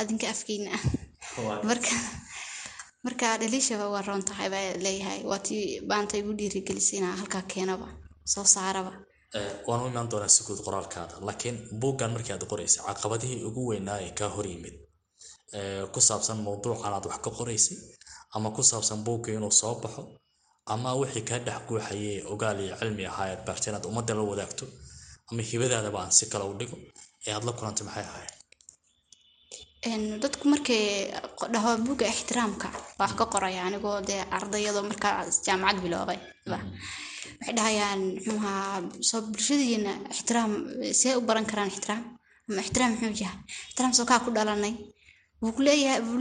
adinka 0.00 0.26
afkeyna 0.34 0.70
ah 0.76 0.82
marka 1.68 1.94
marka 3.04 3.26
dhaliishaba 3.40 3.86
waa 3.94 4.02
roon 4.08 4.22
tahay 4.28 4.48
baa 4.54 4.66
leeyahay 4.84 5.20
waa 5.30 5.40
tii 5.46 5.64
baanta 5.90 6.14
igu 6.20 6.32
dhiirigelisay 6.38 6.98
inaa 7.00 7.16
halkaa 7.20 7.42
keenaba 7.52 7.88
soo 8.32 8.44
saaraba 8.54 8.92
waan 9.68 9.80
u 9.84 9.86
imaan 9.92 10.08
doonaa 10.12 10.28
si 10.36 10.40
guud 10.46 10.60
qoraalkaada 10.66 11.14
laakiin 11.28 11.56
buuggan 11.80 12.10
markii 12.14 12.32
aad 12.34 12.44
qoraysay 12.52 12.82
caqabadihii 12.88 13.40
ugu 13.48 13.62
weynaa 13.70 13.98
ee 14.06 14.10
kaa 14.18 14.30
hor 14.36 14.46
yimid 14.52 14.76
ku 15.94 16.00
saabsan 16.08 16.38
mowduucan 16.46 16.92
aad 16.96 17.06
wax 17.10 17.18
ka 17.24 17.30
qoraysay 17.38 17.76
ama 18.36 18.48
ku 18.56 18.62
saabsan 18.70 18.98
buugga 19.06 19.30
inuu 19.38 19.52
soo 19.60 19.74
baxo 19.82 20.02
ama 20.72 20.90
wixii 21.00 21.24
kaa 21.28 21.38
dhex 21.46 21.60
guuxayay 21.68 22.18
ogaal 22.32 22.58
iyo 22.64 22.74
cilmi 22.80 23.02
ahaa 23.10 23.28
aad 23.32 23.42
baartay 23.46 23.70
inaad 23.70 23.86
ummadda 23.90 24.12
la 24.18 24.22
wadaagto 24.30 24.64
ama 25.30 25.42
hibadaadaba 25.50 25.98
aan 26.02 26.12
si 26.18 26.24
kale 26.32 26.44
u 26.50 26.54
dhigo 26.60 26.76
ee 27.26 27.32
aad 27.36 27.44
la 27.48 27.52
kulantay 27.58 27.84
maxay 27.88 28.04
ahayd 28.12 28.30
dadku 30.22 30.44
markay 30.52 30.84
dhaho 31.54 31.70
buugga 31.86 32.06
ixtiraamka 32.14 32.68
wax 33.00 33.12
ka 33.18 33.24
qoraya 33.32 33.60
anigoo 33.68 33.98
dee 34.08 34.20
ardayado 34.38 34.80
markaa 34.90 35.14
jaamacad 35.46 35.78
biloobay 35.84 36.18
waxay 36.52 37.52
dhahayaan 37.56 38.00
muxuuha 38.14 38.54
soo 39.08 39.20
bulshadiina 39.32 39.92
ixtiraam 40.14 40.52
see 41.00 41.12
u 41.18 41.20
baran 41.28 41.46
karaan 41.50 41.70
ixtiraam 41.74 42.02
ama 42.48 42.60
ixtiraam 42.66 42.90
muxuu 42.92 43.14
yahay? 43.24 43.38
Ixtiraam 43.68 43.92
soo 43.98 44.06
kaa 44.10 44.20
ku 44.24 44.30
dhalanay 44.36 44.74
wuu 45.42 45.58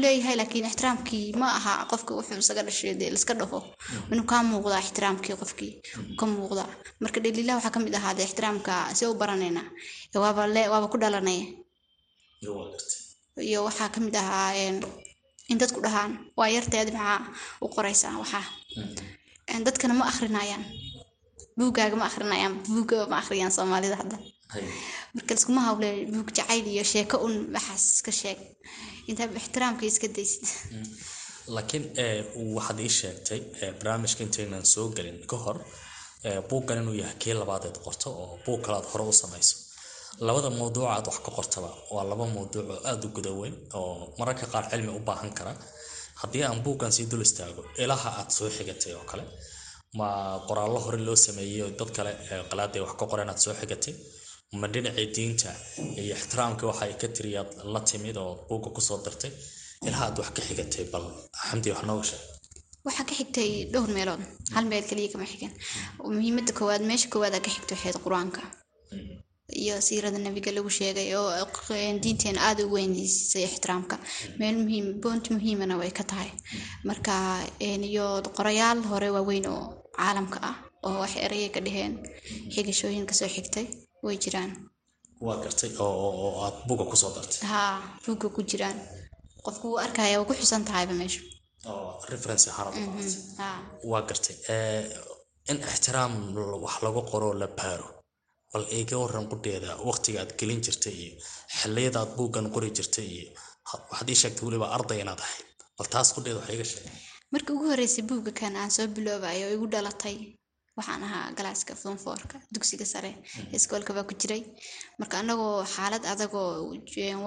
leeyahay 0.04 0.36
laakiin 0.40 0.66
ixtiraamkii 0.70 1.26
ma 1.42 1.48
aha 1.58 1.74
qofka 1.92 2.12
wuxuu 2.18 2.40
isaga 2.44 2.64
dhashay 2.68 2.94
dee 3.00 3.10
liska 3.16 3.34
dhaho 3.40 3.60
inuu 4.12 4.26
kaa 4.32 4.42
muuqdaa 4.52 4.82
ixtiraamkii 4.86 5.36
qofkii 5.42 5.72
ka 6.20 6.26
muuqdaa 6.34 6.70
marka 7.04 7.20
dhaliilaha 7.24 7.58
waxaa 7.60 7.74
ka 7.76 7.80
mid 7.86 7.94
ahaa 8.00 8.14
dee 8.18 8.26
ixtiraamka 8.30 8.74
see 8.98 9.08
u 9.12 9.14
baranayna 9.22 9.62
waaba 10.24 10.44
le 10.56 10.62
waaba 10.74 10.88
ku 10.92 10.98
dhalanaya 11.04 11.46
iyo 13.48 13.60
waxaa 13.68 13.90
ka 13.94 14.00
mid 14.06 14.16
ahaa 14.22 14.50
in 15.52 15.58
dadku 15.62 15.80
dhahaan 15.86 16.12
waa 16.40 16.50
yarteed 16.56 16.90
maxaa 16.94 17.20
u 17.64 17.68
qoraysaa 17.76 18.16
waxaa? 18.22 18.46
Dadkana 19.66 19.94
ma 20.00 20.06
akrinayaan 20.12 20.64
buuggaaga 21.58 21.96
ma 22.02 22.06
akrinayaan 22.10 22.54
buugga 22.68 22.98
ma 23.12 23.16
akhriyaan 23.22 23.52
soomaalida 23.58 23.96
hadda 24.02 24.18
marka 25.16 25.32
liskuma 25.36 25.62
hawle 25.68 25.90
buug 26.14 26.30
jacayl 26.38 26.66
iyo 26.74 26.84
sheeko 26.94 27.16
un 27.26 27.34
waxaas 27.56 27.84
iska 27.96 28.12
sheeg. 28.22 28.38
Intaa 29.10 29.28
ixtiraamka 29.42 29.84
iska 29.92 30.08
daysid 30.16 30.44
laakiin 31.56 31.84
waxaad 32.58 32.80
ii 32.86 32.92
sheegtay 33.00 33.40
barnaamijka 33.80 34.22
intaynan 34.28 34.66
soo 34.74 34.88
gelin 34.98 35.18
ka 35.32 35.38
hor 35.44 35.58
buuggan 36.50 36.78
inuu 36.82 36.96
yahay 37.02 37.16
kii 37.22 37.34
labaadeed 37.42 37.78
qorto 37.86 38.08
oo 38.22 38.28
buug 38.46 38.60
kale 38.66 38.76
aad 38.78 38.88
hore 38.92 39.04
u 39.12 39.14
samayso. 39.22 39.56
Labada 40.28 40.50
mawduuc 40.60 40.88
aad 40.96 41.06
wax 41.10 41.18
ka 41.26 41.32
qortaba 41.38 41.70
waa 41.94 42.04
laba 42.12 42.26
mawduuc 42.36 42.66
oo 42.74 42.80
aada 42.90 43.06
u 43.08 43.12
gudaweyn 43.16 43.56
oo 43.80 43.94
mararka 44.20 44.46
qaar 44.54 44.66
cilmi 44.72 44.92
u 44.98 45.02
baahan 45.08 45.32
kara. 45.38 45.54
Haddii 46.22 46.44
aan 46.48 46.60
buuggan 46.66 46.92
sii 46.96 47.06
dul 47.12 47.22
istaago 47.28 47.62
ilaha 47.84 48.10
aad 48.20 48.30
soo 48.38 48.50
xigatay 48.58 48.94
oo 49.00 49.06
kale 49.12 49.24
ma 49.98 50.08
qoraallo 50.48 50.80
hore 50.86 50.98
loo 51.08 51.16
sameeyey 51.26 51.62
oo 51.66 51.70
dad 51.80 51.92
kale 51.98 52.12
qalaaday 52.50 52.82
wax 52.86 52.94
ka 53.00 53.06
qoreen 53.12 53.30
aad 53.34 53.40
soo 53.46 53.54
xigatay 53.60 53.94
ma 54.60 54.68
dhinacii 54.68 55.08
diinta 55.16 55.50
iyo 56.02 56.14
ixtiraamka 56.16 56.64
waxa 56.70 56.84
ay 56.86 56.94
ka 57.02 57.08
tiriyaad 57.16 57.50
la 57.74 57.80
timid 57.90 58.18
oo 58.18 58.34
buugga 58.50 58.70
ku 58.76 58.82
soo 58.88 59.00
dartay 59.06 59.32
ilaha 59.88 60.04
aad 60.08 60.18
wax 60.20 60.30
ka 60.36 60.42
xigatay 60.48 60.86
bal 60.92 61.06
xamdi 61.48 61.72
wax 61.72 61.84
nooga 61.88 62.04
sheeg. 62.10 62.22
Waxaa 62.86 63.06
ka 63.10 63.14
xigtay 63.20 63.50
dhowr 63.72 63.90
meelood. 63.96 64.20
Hal 64.56 64.66
meel 64.72 64.84
kaliya 64.90 65.12
kama 65.14 65.26
xigan. 65.32 65.54
Muhiimada 66.16 66.52
koowaad 66.58 66.84
meesha 66.90 67.08
koowaad 67.14 67.34
aa 67.36 67.46
ka 67.46 67.50
xigta 67.56 67.74
waxayd 67.76 67.98
qur'aanka. 68.06 68.42
Iyo 69.64 69.76
siirada 69.88 70.20
nabiga 70.20 70.52
lagu 70.52 70.70
sheegay 70.80 71.10
oo 71.16 71.32
diinteena 72.04 72.40
aada 72.48 72.62
u 72.68 72.74
weyndiisay 72.76 73.44
ixtiraamka. 73.48 73.96
Meel 74.40 74.56
muhiim 74.64 74.88
boont 75.02 75.26
muhiimana 75.36 75.78
way 75.82 75.92
ka 75.98 76.04
tahay. 76.12 76.32
Marka 76.88 77.14
iyo 77.62 78.06
qorayaal 78.38 78.80
hore 78.90 79.10
waaweyn 79.16 79.46
oo 79.56 79.64
caalamka 79.96 80.40
ah 80.50 80.56
oo 80.88 80.98
wax 81.04 81.14
erayay 81.26 81.50
ka 81.56 81.60
dheheen 81.66 81.94
xigashooyin 82.54 83.06
ka 83.10 83.14
soo 83.20 83.30
xigtay 83.36 83.68
way 84.06 84.18
jiraan 84.24 84.52
waa 85.26 85.38
gartay 85.44 85.72
oo 85.86 86.30
aad 86.46 86.56
buugga 86.68 86.86
ku 86.92 86.96
soo 87.02 87.12
dartay? 87.16 87.40
Haa 87.52 87.76
buugga 88.06 88.28
ku 88.36 88.42
jiraan 88.52 88.78
qofku 89.46 89.66
wuu 89.72 89.80
arkaya 89.86 90.16
waa 90.20 90.28
ku 90.30 90.34
xusan 90.40 90.64
tahayba 90.70 90.94
meesha 91.02 91.22
reference 92.12 92.46
ahaan 92.52 92.74
waa 93.92 94.02
gartay. 94.10 94.36
In 95.52 95.58
ixtiraam 95.72 96.14
wax 96.64 96.76
lagu 96.86 97.02
qoro 97.12 97.30
la 97.42 97.48
baaro. 97.58 97.88
Bal 98.54 98.66
iga 98.80 98.96
waran 99.04 99.26
qudheeda 99.32 99.70
waqtiga 99.90 100.20
aad 100.24 100.32
gelin 100.40 100.62
jirtay 100.66 100.96
iyo 101.04 101.14
xilliyada 101.60 101.98
aad 102.02 102.12
buuggan 102.18 102.48
qori 102.56 102.70
jirtay 102.78 103.08
iyo 103.16 103.28
waxaad 103.92 104.10
ii 104.14 104.20
sheegtay 104.22 104.44
weliba 104.48 104.68
arday 104.78 105.00
inaad 105.04 105.22
ahayd. 105.26 105.46
Bal 105.78 105.88
taas 105.94 106.10
qudheeda 106.16 106.40
wax 106.42 106.50
iga 106.56 106.66
sheeg 106.72 106.84
markii 107.34 107.54
ugu 107.58 107.66
horreysay 107.72 108.04
buugga 108.10 108.32
kan 108.40 108.54
aan 108.62 108.72
soo 108.76 108.88
biloobayo 108.96 109.44
oo 109.48 109.54
igu 109.58 109.68
dhalatay 109.74 110.18
waxaan 110.82 111.04
ahaa 111.08 111.26
galaaska 111.38 111.74
fonfoorka 111.84 112.36
dugsiga 112.54 112.86
sare 112.94 113.12
iskoolka 113.58 113.92
baa 113.98 114.06
ku 114.10 114.14
jiray. 114.22 114.42
Marka 115.00 115.16
anagoo 115.24 115.56
xaalad 115.76 116.04
adagoo 116.14 116.50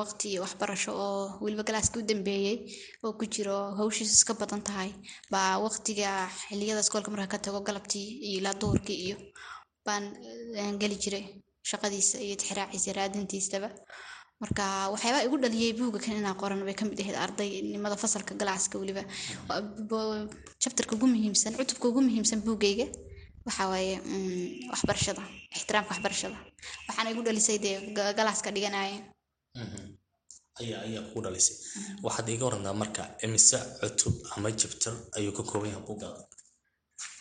waqti 0.01 0.29
waxbarasho 0.45 0.93
oo 1.07 1.23
weliba 1.45 1.63
galaaska 1.69 1.97
u 2.01 2.09
dambeeyey 2.11 2.57
oo 3.05 3.13
ku 3.19 3.25
jiro 3.35 3.57
hawshiis 3.79 4.11
iska 4.17 4.33
badan 4.41 4.63
tahay 4.69 4.91
baa 5.33 5.53
waqtiga 5.67 6.11
xiliyada 6.49 6.81
iskoolka 6.85 7.11
markaa 7.15 7.33
ka 7.35 7.39
tago 7.47 7.61
galabtii 7.69 8.09
iyo 8.29 8.37
ilaa 8.41 8.57
duhurkii 8.61 8.99
iyo 9.07 9.17
baan 9.87 10.05
geli 10.81 10.97
jiray 11.05 11.25
shaqadiisa 11.71 12.17
iyo 12.27 12.35
tixraaciisa 12.41 12.93
raadintiisaba. 12.99 13.69
Marka 14.43 14.65
waxyaabaa 14.93 15.25
igu 15.27 15.37
dhaliyay 15.43 15.73
buugga 15.79 15.99
kan 16.05 16.17
inaa 16.21 16.35
qoran 16.41 16.61
bay 16.69 16.75
ka 16.79 16.85
mid 16.89 16.99
ahayd 17.03 17.17
ardaynimada 17.25 17.97
fasalka 18.03 18.33
galaaska 18.41 18.75
weliba. 18.83 19.03
Jabtarka 20.63 20.93
ugu 20.97 21.07
muhiimsan 21.15 21.53
cutubka 21.59 21.87
ugu 21.91 22.01
muhiimsan 22.07 22.41
buuggayga 22.47 22.87
waxaa 23.47 23.69
waaye 23.73 23.95
mm, 24.01 24.71
waxbarashada 24.73 25.23
ixtiraamka 25.57 25.91
waxbarashada. 25.95 26.39
Waxaana 26.89 27.11
igu 27.13 27.23
dhalisay 27.27 27.59
dee 27.65 27.77
ga- 27.97 28.15
galaaska 28.19 28.51
dhiganaya 28.57 28.99
ayaa 30.61 30.81
ayaa 30.87 31.03
kuu 31.13 31.21
dhalisay. 31.25 31.57
Waxaad 32.07 32.29
iiga 32.29 32.45
warantaa 32.49 32.75
marka 32.83 33.03
imise 33.25 33.59
cutub 33.81 34.15
ama 34.37 34.49
jabtar 34.61 34.95
ayuu 35.17 35.33
ka 35.37 35.43
kooban 35.49 35.71
yahay 35.73 35.85
buuggaada 35.89 36.23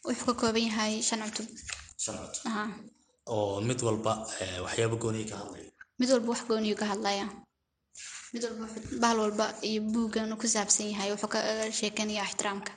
wuxuu 0.06 0.26
ka 0.30 0.34
kooban 0.42 0.64
yahay 0.70 0.94
shan 1.08 1.22
cutub. 1.28 1.48
Shan 2.04 2.16
cutub. 2.22 2.44
Oo 3.34 3.62
mid 3.68 3.80
walba 3.88 4.14
eh, 4.44 4.60
waxyaabo 4.66 4.96
gooniya 5.04 5.26
ka 5.32 5.36
hadlaya. 5.42 5.70
Mid 6.00 6.10
walba 6.14 6.28
wax 6.34 6.42
gooniyu 6.50 6.76
ka 6.82 6.86
hadlaya. 6.92 7.26
Mid 8.34 8.44
walba 8.46 8.66
bahal 9.02 9.18
walba 9.24 9.46
iyo 9.70 9.82
buuggan 9.94 10.32
uu 10.34 10.40
ku 10.42 10.48
saabsan 10.54 10.88
yahay. 10.94 11.10
Wuxuu 11.14 11.32
ka 11.34 11.40
sheekanaya 11.80 12.24
ixtiraamka 12.28 12.72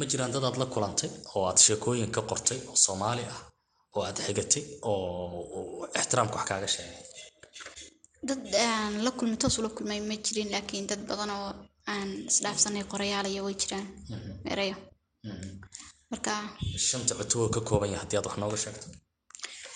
ma 0.00 0.04
jiraan 0.10 0.32
dad 0.34 0.44
aad 0.48 0.56
la 0.62 0.66
kulantay 0.74 1.10
oo 1.34 1.44
aad 1.48 1.58
sheekooyin 1.66 2.10
ka 2.16 2.20
qortay 2.30 2.58
oo 2.70 2.76
soomaali 2.84 3.24
ah 3.34 3.40
oo 3.96 4.02
aad 4.08 4.18
xigatay 4.26 4.64
oo 4.90 5.86
ixtiraamka 6.00 6.36
wax 6.38 6.46
kaaga 6.50 6.68
sheegay? 6.74 6.98
Dad 8.28 8.42
aan 8.68 8.94
la 9.04 9.10
kulmay 9.18 9.38
toos 9.42 9.56
ula 9.60 9.68
kulmay 9.76 10.00
ma 10.08 10.14
jirin 10.24 10.50
laakiin 10.54 10.86
dad 10.90 11.02
badan 11.10 11.30
oo 11.38 11.48
aan 11.92 12.08
isdhaafsanay 12.30 12.84
qorayaal 12.92 13.26
iyo 13.32 13.42
way 13.46 13.54
jiraan. 13.62 13.86
Erayo 14.52 14.76
marka 16.10 16.32
shanta 16.88 17.12
cutub 17.18 17.40
oo 17.44 17.48
ka 17.54 17.60
kooban 17.68 17.90
yahay 17.92 18.00
haddii 18.02 18.18
aad 18.18 18.26
wax 18.28 18.36
nooga 18.42 18.58
sheegto? 18.64 18.86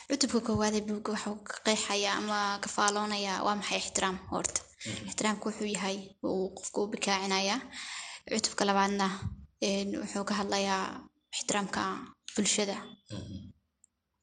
Cutubka 0.09 0.41
koowaad 0.47 0.75
ee 0.79 0.85
buugga 0.89 1.11
waxuu 1.15 1.37
ka 1.49 1.55
qeexayaa 1.67 2.17
ama 2.21 2.39
ka 2.63 2.69
faaloonayaa 2.77 3.39
waa 3.47 3.57
maxay 3.61 3.79
ixtiraam 3.83 4.17
horta? 4.33 4.61
Ixtiraamka 5.09 5.45
wuxuu 5.49 5.69
yahay 5.77 5.97
uu 6.29 6.47
qofka 6.57 6.79
u 6.83 6.87
bikaacinayaa 6.93 7.61
cutubka 8.35 8.63
labaadna 8.69 9.07
wuxuu 10.03 10.25
ka 10.29 10.35
hadlayaa 10.41 10.85
ixtiraamka 11.37 11.83
bulshada. 12.35 12.77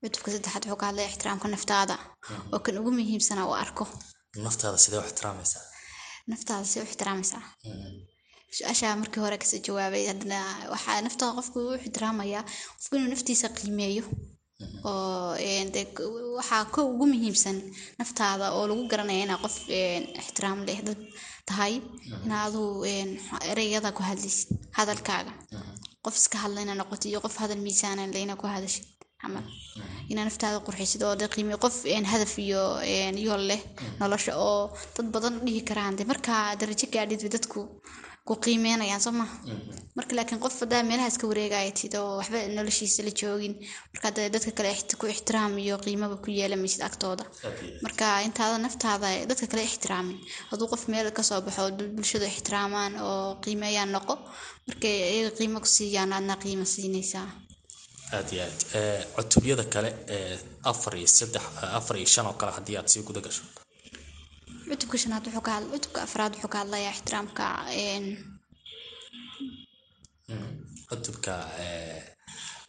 Cutubka 0.02 0.30
saddexaad 0.34 0.64
wuxuu 0.66 0.80
ka 0.82 0.86
hadlayaa 0.90 1.12
ixtiraamka 1.14 1.48
naftaada. 1.56 1.96
Oo 2.54 2.60
kan 2.66 2.78
ugu 2.80 2.92
muhiimsana 2.98 3.42
uu 3.50 3.56
arko. 3.64 3.86
Naftaada 4.46 4.78
sidee 4.84 5.00
u 5.02 5.08
ixtiraamaysaa? 5.10 5.64
Naftaada 6.32 6.66
si 6.72 6.80
u 6.80 6.84
ixtiraamaysaa? 6.90 7.44
Su'aasha 8.56 8.96
markii 9.02 9.22
hore 9.24 9.38
ka 9.42 9.46
soo 9.52 9.60
jawaabay 9.66 10.04
haddana 10.12 10.40
waxaa 10.74 11.02
naftaada 11.08 11.34
qofku 11.40 11.58
u 11.70 11.78
ixtiraamayaa 11.80 12.44
qofku 12.78 12.94
inuu 12.98 13.12
naftiisa 13.14 13.48
qiimeeyo. 13.58 14.04
Oo 14.90 15.34
waxaa 16.38 16.64
ka 16.74 16.80
ugu 16.92 17.06
muhiimsan 17.14 17.58
naftaada 18.00 18.46
oo 18.58 18.66
lagu 18.70 18.84
garanaya 18.92 19.24
inaa 19.26 19.42
qof 19.44 19.56
ixtiraam 20.22 20.60
leh. 20.68 20.80
Dad 20.88 21.00
tahay 21.50 21.74
inaa 22.26 22.44
aduu 22.48 22.70
een, 22.94 23.10
ereyada 23.52 23.90
ku 23.98 24.02
hadlaysid 24.10 24.50
hadalkaaga. 24.78 25.34
Qof 26.04 26.16
iska 26.22 26.38
hadlayna 26.44 26.74
noqoto 26.80 27.06
iyo 27.12 27.20
qof 27.26 27.36
hadal 27.42 27.58
miisaanan 27.66 28.10
leyna 28.16 28.34
ku 28.42 28.46
hadashid 28.56 28.86
camal 29.22 29.44
inaa 30.12 30.26
naftaada 30.28 30.60
qurxisid 30.68 31.02
oo 31.08 31.16
dee 31.20 31.28
qiime 31.34 31.56
qof 31.64 31.76
hadaf 32.14 32.34
iyo 32.46 32.62
yool 33.26 33.44
leh 33.52 33.62
nolosha 34.00 34.34
oo 34.48 34.62
dad 34.96 35.08
badan 35.16 35.36
dhihi 35.46 35.62
karaan. 35.70 35.94
De 35.98 36.04
markaa 36.12 36.44
darajo 36.60 36.86
gaadhid 36.94 37.20
bay 37.24 37.30
dadku 37.36 37.60
ku 38.28 38.34
qiimeynayaan 38.46 39.02
soo 39.06 39.12
maha 39.20 39.36
marka 39.98 40.12
laakiin 40.18 40.40
qof 40.44 40.56
hadaa 40.62 40.84
meelaha 40.90 41.08
iska 41.12 41.26
wareegaytid 41.32 41.94
oo 42.02 42.12
waxba 42.20 42.38
noloshiisa 42.58 43.02
la 43.08 43.12
joogin. 43.22 43.54
Marka 43.94 44.08
dee 44.16 44.28
dadka 44.36 44.52
kale 44.58 44.72
ku 45.00 45.06
ixtiraam 45.14 45.54
iyo 45.66 45.76
qiimaba 45.86 46.16
ku 46.24 46.30
yeelamaysid 46.38 46.82
agtooda. 46.90 47.24
Marka 47.86 48.06
intaada 48.28 48.58
naftaada 48.66 49.08
dadka 49.30 49.46
kale 49.52 49.64
ixtiraamin. 49.70 50.18
Hadduu 50.52 50.68
qof 50.72 50.84
meel 50.92 51.08
ka 51.18 51.24
soo 51.30 51.42
baxo 51.48 51.70
dad 51.78 51.90
bulshadu 51.96 52.26
ixtiraamaan 52.34 52.94
oo 53.08 53.28
qiimeeyaan 53.44 53.92
noqo 53.96 54.14
markay 54.68 54.96
iyaga 55.16 55.32
qiimo 55.40 55.58
ku 55.64 55.70
siiyaan 55.78 56.12
aadna 56.16 56.36
qiimo 56.44 56.66
siinaysaa. 56.74 57.28
Aad 58.16 58.30
iyo 58.34 58.44
aad. 58.48 58.60
Eh, 58.80 59.02
cutubyada 59.16 59.64
kale 59.74 59.90
ee 60.16 60.34
afar 60.72 60.94
iyo 61.00 61.08
saddex 61.18 61.44
eh, 61.64 61.78
afar 61.80 61.96
iyo 61.98 62.08
shan 62.14 62.26
oo 62.30 62.34
kale 62.40 62.52
haddii 62.58 62.78
aad 62.80 62.88
sii 62.94 63.04
guda 63.08 63.22
gasho 63.26 63.44
cutubka 64.72 64.98
shanaad 65.04 65.24
wuxuu 65.28 65.44
ka 65.48 65.52
hadla 65.56 65.72
cutubka 65.76 66.00
afraad 66.08 66.32
wuxuu 66.36 66.52
ka 66.54 66.58
hadlayaa 66.64 66.94
ixtiraamka 66.96 67.46
een, 67.86 68.06
cutubka 70.90 71.34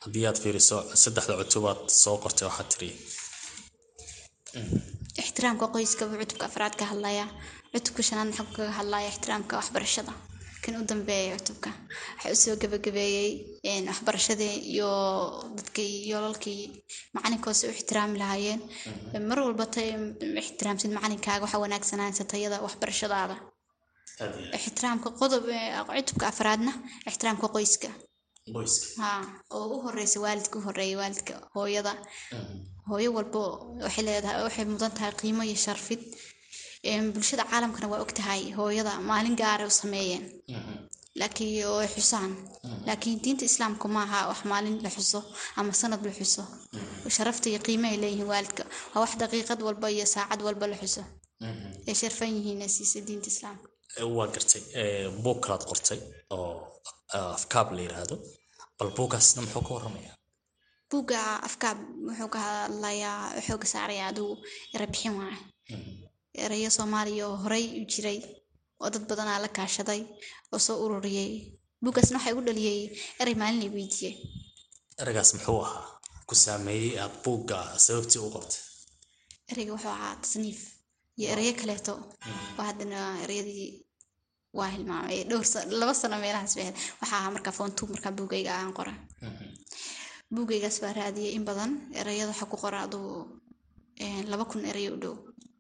haddii 0.05 0.25
aad 0.29 0.39
fiiriso 0.43 0.77
saddexda 1.03 1.35
cutubaad 1.41 1.81
soo 2.03 2.17
qortay 2.23 2.47
waxaad 2.49 2.69
tiri. 2.73 2.89
Ixtiraamka 5.23 5.67
qoyska 5.75 6.03
buu 6.09 6.19
cutubka 6.23 6.45
afraad 6.51 6.75
ka 6.81 6.85
hadlayaa. 6.93 7.29
Cutubka 7.73 8.03
shanaadna 8.09 8.35
wuxuu 8.39 8.57
kaga 8.57 8.73
hadlayaa 8.81 9.11
ixtiraamka 9.15 9.53
waxbarashada 9.61 10.13
kan 10.63 10.75
u 10.81 10.85
dambeeya 10.91 11.37
cutubka. 11.39 11.71
Waxaa 12.17 12.33
u 12.35 12.37
soo 12.43 12.57
gabagabeeyey 12.63 13.31
waxbarashadii 13.91 14.55
iyo 14.75 14.91
dadkii 15.57 15.93
yoolalkii 16.11 16.63
macalinkoose 17.15 17.65
u 17.69 17.73
ixtiraami 17.77 18.19
lahaayeen. 18.23 18.61
Mar 19.29 19.39
walba 19.47 19.67
ta 19.75 19.81
ixtiraamsid 20.43 20.91
macalinkaaga 20.97 21.45
waxaa 21.45 21.63
wanaagsanaansata 21.65 22.31
tayada 22.33 22.57
waxbarashadaada. 22.67 23.37
Ixtiraamka 24.59 25.09
qodob 25.21 25.45
cutubka 25.97 26.25
afraadna 26.33 26.73
ixtiraamka 27.11 27.47
qoyska. 27.55 27.89
Oo 29.57 29.67
u 29.75 29.83
horeysa 29.85 30.19
waalidka 30.25 30.59
u 30.59 30.63
horreeya 30.67 30.97
waalidka 31.01 31.35
hooyada. 31.55 31.93
Hooyo 32.91 33.11
walbo 33.17 33.43
waxay 33.85 34.05
leedahay 34.07 34.43
waxay 34.47 34.65
mudan 34.73 34.93
tahay 34.97 35.13
qiimo 35.21 35.43
iyo 35.49 35.57
sharfid 35.65 36.01
bulshada 37.15 37.45
caalamkana 37.51 37.87
waa 37.89 38.01
ogtahay 38.05 38.53
hooyada 38.59 38.93
maalin 39.01 39.37
gaara 39.37 39.67
u 39.67 39.71
sameeyeen. 39.71 40.25
Laakiin 41.21 41.67
oo 41.67 41.83
xusaan. 41.95 42.33
Laakiin 42.87 43.23
diinta 43.25 43.45
islaamka 43.45 43.89
maaha 43.89 44.29
wax 44.29 44.45
maalin 44.45 44.83
la 44.83 44.91
xuso 44.91 45.21
ama 45.57 45.73
sanad 45.73 46.03
la 46.07 46.13
xuso. 46.19 46.43
Sharafta 47.09 47.49
iyo 47.51 47.59
qiimahay 47.67 47.97
leeyihiin 48.03 48.27
waalidka. 48.33 48.63
Waa 48.95 49.01
wax 49.05 49.13
daqiiqad 49.23 49.61
walba 49.67 49.89
iyo 49.91 50.07
saacad 50.07 50.41
walba 50.43 50.67
la 50.67 50.77
xuso. 50.83 51.03
Ay 51.89 51.95
sharfan 51.95 52.31
yihiin 52.37 52.69
siisa 52.69 53.01
diinta 53.07 53.29
islaamka. 53.29 53.69
Waa 54.17 54.27
gartay 54.35 54.63
buug 55.23 55.39
kalaad 55.45 55.65
qortay 55.71 56.01
oo 56.31 56.53
ah, 57.15 57.35
afkaab 57.39 57.69
la 57.77 57.81
yiraahdo. 57.87 58.17
Bal 58.79 58.91
buuggaasna 58.97 59.43
muxuu 59.43 59.63
ka 59.67 59.75
warramayaa? 59.75 60.17
Buugga 60.91 61.19
afkaab 61.49 61.79
wuxuu 62.09 62.29
ka 62.35 62.39
hadlayaa 62.47 63.19
wuxuu 63.37 63.59
ka 63.63 63.67
saarayaa 63.75 64.09
adigu 64.13 64.35
ere 64.75 64.87
bixin 64.93 65.15
waaye 65.21 65.39
erayo 66.45 66.71
soomaaliya 66.77 67.25
oo 67.29 67.37
horey 67.45 67.65
u 67.81 67.85
jiray 67.93 68.19
oo 68.83 68.91
dad 68.95 69.05
badanaa 69.11 69.39
la 69.45 69.49
kaashaday 69.57 70.01
oo 70.53 70.59
soo 70.67 70.77
ururiyey. 70.85 71.33
Buuggaasna 71.83 72.17
waxaa 72.19 72.33
igu 72.33 72.43
dhaliyey 72.49 72.81
erey 73.21 73.35
maalin 73.41 73.73
weydiiyey. 73.77 74.15
Ereygaas 75.01 75.31
muxuu 75.35 75.61
ahaa? 75.67 75.85
Ku 76.29 76.35
saameeyey 76.45 76.99
aad 77.03 77.15
buugga 77.25 77.59
sababtii 77.85 78.21
u 78.27 78.31
qortay 78.35 78.61
ereyga 79.53 79.73
wuxuu 79.75 79.91
ahaa 79.97 80.15
tasniif 80.23 80.61
iyo 81.19 81.27
erayo 81.35 81.53
kaleeto. 81.61 81.95
Oo 82.59 82.63
haddana 82.69 82.99
ereyadii 83.25 83.67
waa 84.59 84.69
hilmaamay 84.75 85.19
dhowr 85.31 85.45
laba 85.81 85.95
sano 86.01 86.17
meelahaas 86.23 86.55
ahayd. 86.57 86.77
waxaa 87.01 87.19
ahaa 87.21 87.31
markaa 87.37 87.55
foontu 87.59 87.83
markaa 87.93 88.13
buugayga 88.19 88.53
aan 88.59 88.73
qoray. 88.79 88.97
Buugaygaas 90.35 90.77
baa 90.83 90.93
raadiyey 90.99 91.33
in 91.37 91.45
badan 91.49 91.73
ereyada 92.01 92.31
waxaa 92.33 92.51
ku 92.53 92.57
qora 92.65 92.79
aduu 92.87 93.09
laba 94.31 94.45
kun 94.51 94.65
erayo 94.71 94.91
u 94.97 95.01
dhow. 95.03 95.17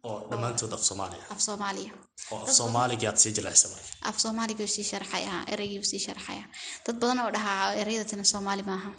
Oo 0.08 0.18
dhammaantood 0.30 0.72
af 0.76 0.82
soomaaliya. 0.88 1.24
Af 1.34 1.40
soomaaliya. 1.46 1.92
Oo 2.32 2.38
af 2.44 2.50
soomaaligii 2.58 3.08
aad 3.10 3.16
sii 3.22 3.32
jilaysamay 3.36 3.82
af 4.08 4.16
soomaaliga 4.22 4.66
sii 4.74 4.84
sharxaya 4.90 5.34
ereygii 5.52 5.84
sii 5.90 5.98
sharxaya 6.06 6.44
dad 6.86 6.96
badan 7.00 7.18
oo 7.24 7.30
dhahaa 7.36 7.74
ereyada 7.82 8.24
soomaali 8.32 8.62
maaha. 8.70 8.90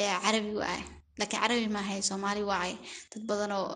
Ee 0.00 0.08
carabi 0.24 0.52
waaye 0.62 0.84
laakiin 1.18 1.40
carabi 1.42 1.68
maaha 1.76 1.92
ee 1.98 2.02
soomaali 2.10 2.42
waaye 2.50 2.76
dad 3.12 3.22
badan 3.30 3.52
oo 3.58 3.68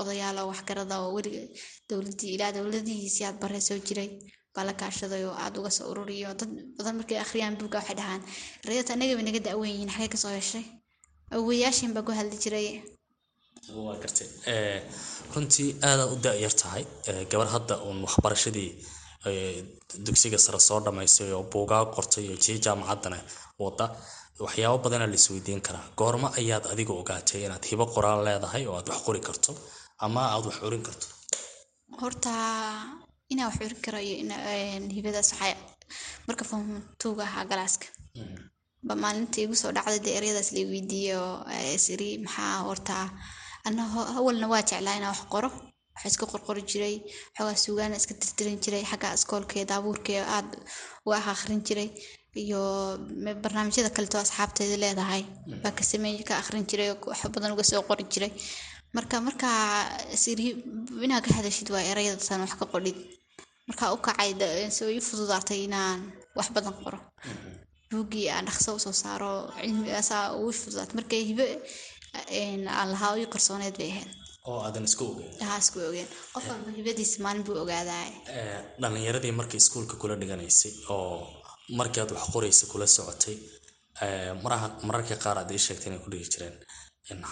odayaal 0.00 0.38
oo 0.38 0.46
waxgarada 0.52 0.94
oo 1.02 1.10
weliga 1.16 1.42
dowladii 1.90 2.30
ilaa 2.36 2.52
dowladihiisii 2.56 3.24
aad 3.28 3.36
bare 3.42 3.60
soo 3.68 3.78
jiray 3.88 4.08
baa 4.54 4.64
la 4.68 4.72
kaashaday 4.80 5.22
oo 5.28 5.34
aad 5.44 5.54
uga 5.60 5.70
soo 5.76 5.86
ururiyo. 5.92 6.28
Dad 6.40 6.50
badan 6.78 6.94
markay 6.98 7.18
akhriyaan 7.24 7.56
buugga 7.60 7.78
waxay 7.80 7.96
dhahaan 8.00 8.22
ereyada 8.64 8.92
anagaba 8.94 9.22
naga 9.26 9.40
da'weyn 9.46 9.72
yihiin 9.74 9.90
xagee 9.94 10.08
ka 10.14 10.18
soo 10.24 10.32
heshay? 10.38 10.64
Awowayaashin 11.34 11.92
baa 11.94 12.02
ku 12.06 12.12
hadli 12.18 12.36
jiray 12.44 12.66
waa 13.76 13.96
gartay 14.02 14.28
Eh, 14.52 14.80
runtii 15.34 15.68
aadaad 15.88 16.10
u 16.14 16.16
da-yar 16.24 16.54
tahay. 16.62 16.84
Eh, 17.10 17.22
gabar 17.30 17.48
hadda 17.54 17.74
uun 17.86 17.98
waxbarashadii 18.06 18.70
eh, 19.28 19.58
dugsiga 20.06 20.38
sare 20.44 20.60
soo 20.68 20.80
dhammaysay 20.84 21.30
oo 21.36 21.42
buugaa 21.52 21.84
qortay 21.94 22.24
oo 22.32 22.36
jii 22.44 22.58
jaamacaddana 22.64 23.18
wada 23.62 23.86
waxyaabo 24.44 24.78
badana 24.84 25.06
la 25.12 25.16
isweydiin 25.20 25.60
karaa. 25.66 25.86
Goormo 25.98 26.28
ayaad 26.40 26.64
adiga 26.72 26.92
ogaatay 27.00 27.40
inaad 27.46 27.64
hibo 27.70 27.84
qoraal 27.94 28.20
leedahay 28.26 28.64
oo 28.66 28.76
aad 28.78 28.88
wax 28.92 29.00
qori 29.06 29.20
karto 29.28 29.50
ama 30.04 30.20
aad 30.34 30.44
wax 30.48 30.56
curin 30.62 30.82
karto? 30.88 31.06
Horta 32.00 32.32
inaa 33.32 33.46
wax 33.48 33.56
curin 33.60 33.80
karo 33.84 33.98
iyo 34.06 34.16
hibadaas 34.96 35.30
waxay 35.32 35.54
marka 36.26 36.44
tuuga 37.00 37.22
ahaa 37.28 37.44
galaaska. 37.50 37.86
Ba 38.86 38.94
maalinta 39.02 39.38
igu 39.44 39.54
soo 39.62 39.72
dhacday 39.76 40.00
dee 40.04 40.14
ereyadaas 40.18 40.48
la 40.56 40.60
weydiiyey 40.72 41.16
oo 41.24 41.36
eh, 41.54 41.74
is 41.76 41.86
iri 41.94 42.10
maxaa 42.24 42.62
horta 42.68 42.94
ana 43.68 43.82
ho- 43.92 44.08
awalna 44.18 44.46
waa 44.52 44.62
jeclaa 44.70 44.96
inaan 44.98 45.12
wax 45.14 45.22
qoro 45.34 45.48
waxa 45.94 46.08
iska 46.12 46.24
qorqori 46.32 46.62
jiray 46.70 46.94
xoogaa 47.36 47.56
suugaana 47.64 47.96
iska 48.00 48.14
tirtirin 48.20 48.58
jiray 48.64 48.82
xagga 48.90 49.08
iskoolkee 49.18 49.64
daabuurkee 49.70 50.20
aad 50.36 50.48
u 51.06 51.08
ah 51.18 51.26
akhrin 51.34 51.60
jiray 51.68 51.88
iyo 52.42 52.60
barnaamijyada 53.42 53.90
kaleto 53.96 54.16
asxaabteeda 54.24 54.76
leedahay 54.84 55.22
baa 55.62 55.72
ka 55.78 55.82
sameey 55.90 56.16
ka 56.28 56.34
akhrin 56.42 56.64
jiray 56.70 56.88
wax 57.10 57.20
badan 57.34 57.52
uga 57.54 57.64
soo 57.70 57.82
qori 57.88 58.04
jiray. 58.12 58.32
Marka 58.96 59.16
markaa 59.26 59.60
inaad 61.04 61.24
ka 61.28 61.32
hadashid 61.38 61.68
waa 61.74 61.84
erayadatan 61.92 62.40
wax 62.44 62.52
ka 62.60 62.66
qodhid 62.72 62.96
markaa 63.68 63.92
u 63.96 63.98
kacay 64.06 64.30
soo 64.78 64.88
ii 64.96 65.00
fududaatay 65.08 65.60
inaan 65.68 65.98
wax 66.38 66.48
badan 66.56 66.74
qoro. 66.82 66.98
Buuggii 67.90 68.28
aan 68.34 68.44
dhaqso 68.48 68.70
u 68.76 68.80
soo 68.84 68.92
saaro 69.02 69.32
cilmigaasaa 69.60 70.24
ugu 70.38 70.52
fududaatay. 70.60 70.94
Markay 70.98 71.22
hibe 71.28 71.46
aan 72.14 72.90
lahaa 72.94 73.12
ii 73.22 73.26
qarsooneed 73.34 73.76
bay 73.80 73.90
ahayd 73.92 74.10
oo 74.50 74.58
aadan 74.66 74.84
isku 74.90 75.04
ogeyn 75.12 75.32
haa 75.48 75.58
isku 75.64 75.78
ogeen 75.88 76.08
qof 76.34 76.44
walba 76.50 76.70
hibadiisa 76.78 77.16
maalin 77.24 77.44
buu 77.46 77.56
ogaadaa 77.64 78.04
dhallinyaradii 78.82 79.32
markii 79.40 79.60
iskuulka 79.62 79.94
kula 80.02 80.14
dhiganaysay 80.22 80.72
oo 80.94 81.16
markii 81.78 82.00
aad 82.02 82.12
wax 82.16 82.26
qoraysa 82.34 82.64
kula 82.72 82.86
socotay 82.96 83.36
mararka 84.86 85.16
qaar 85.24 85.36
aad 85.40 85.50
ii 85.56 85.62
sheegtay 85.66 85.88
inay 85.90 86.00
ku 86.04 86.10
dhigi 86.12 86.28
jireen 86.32 86.56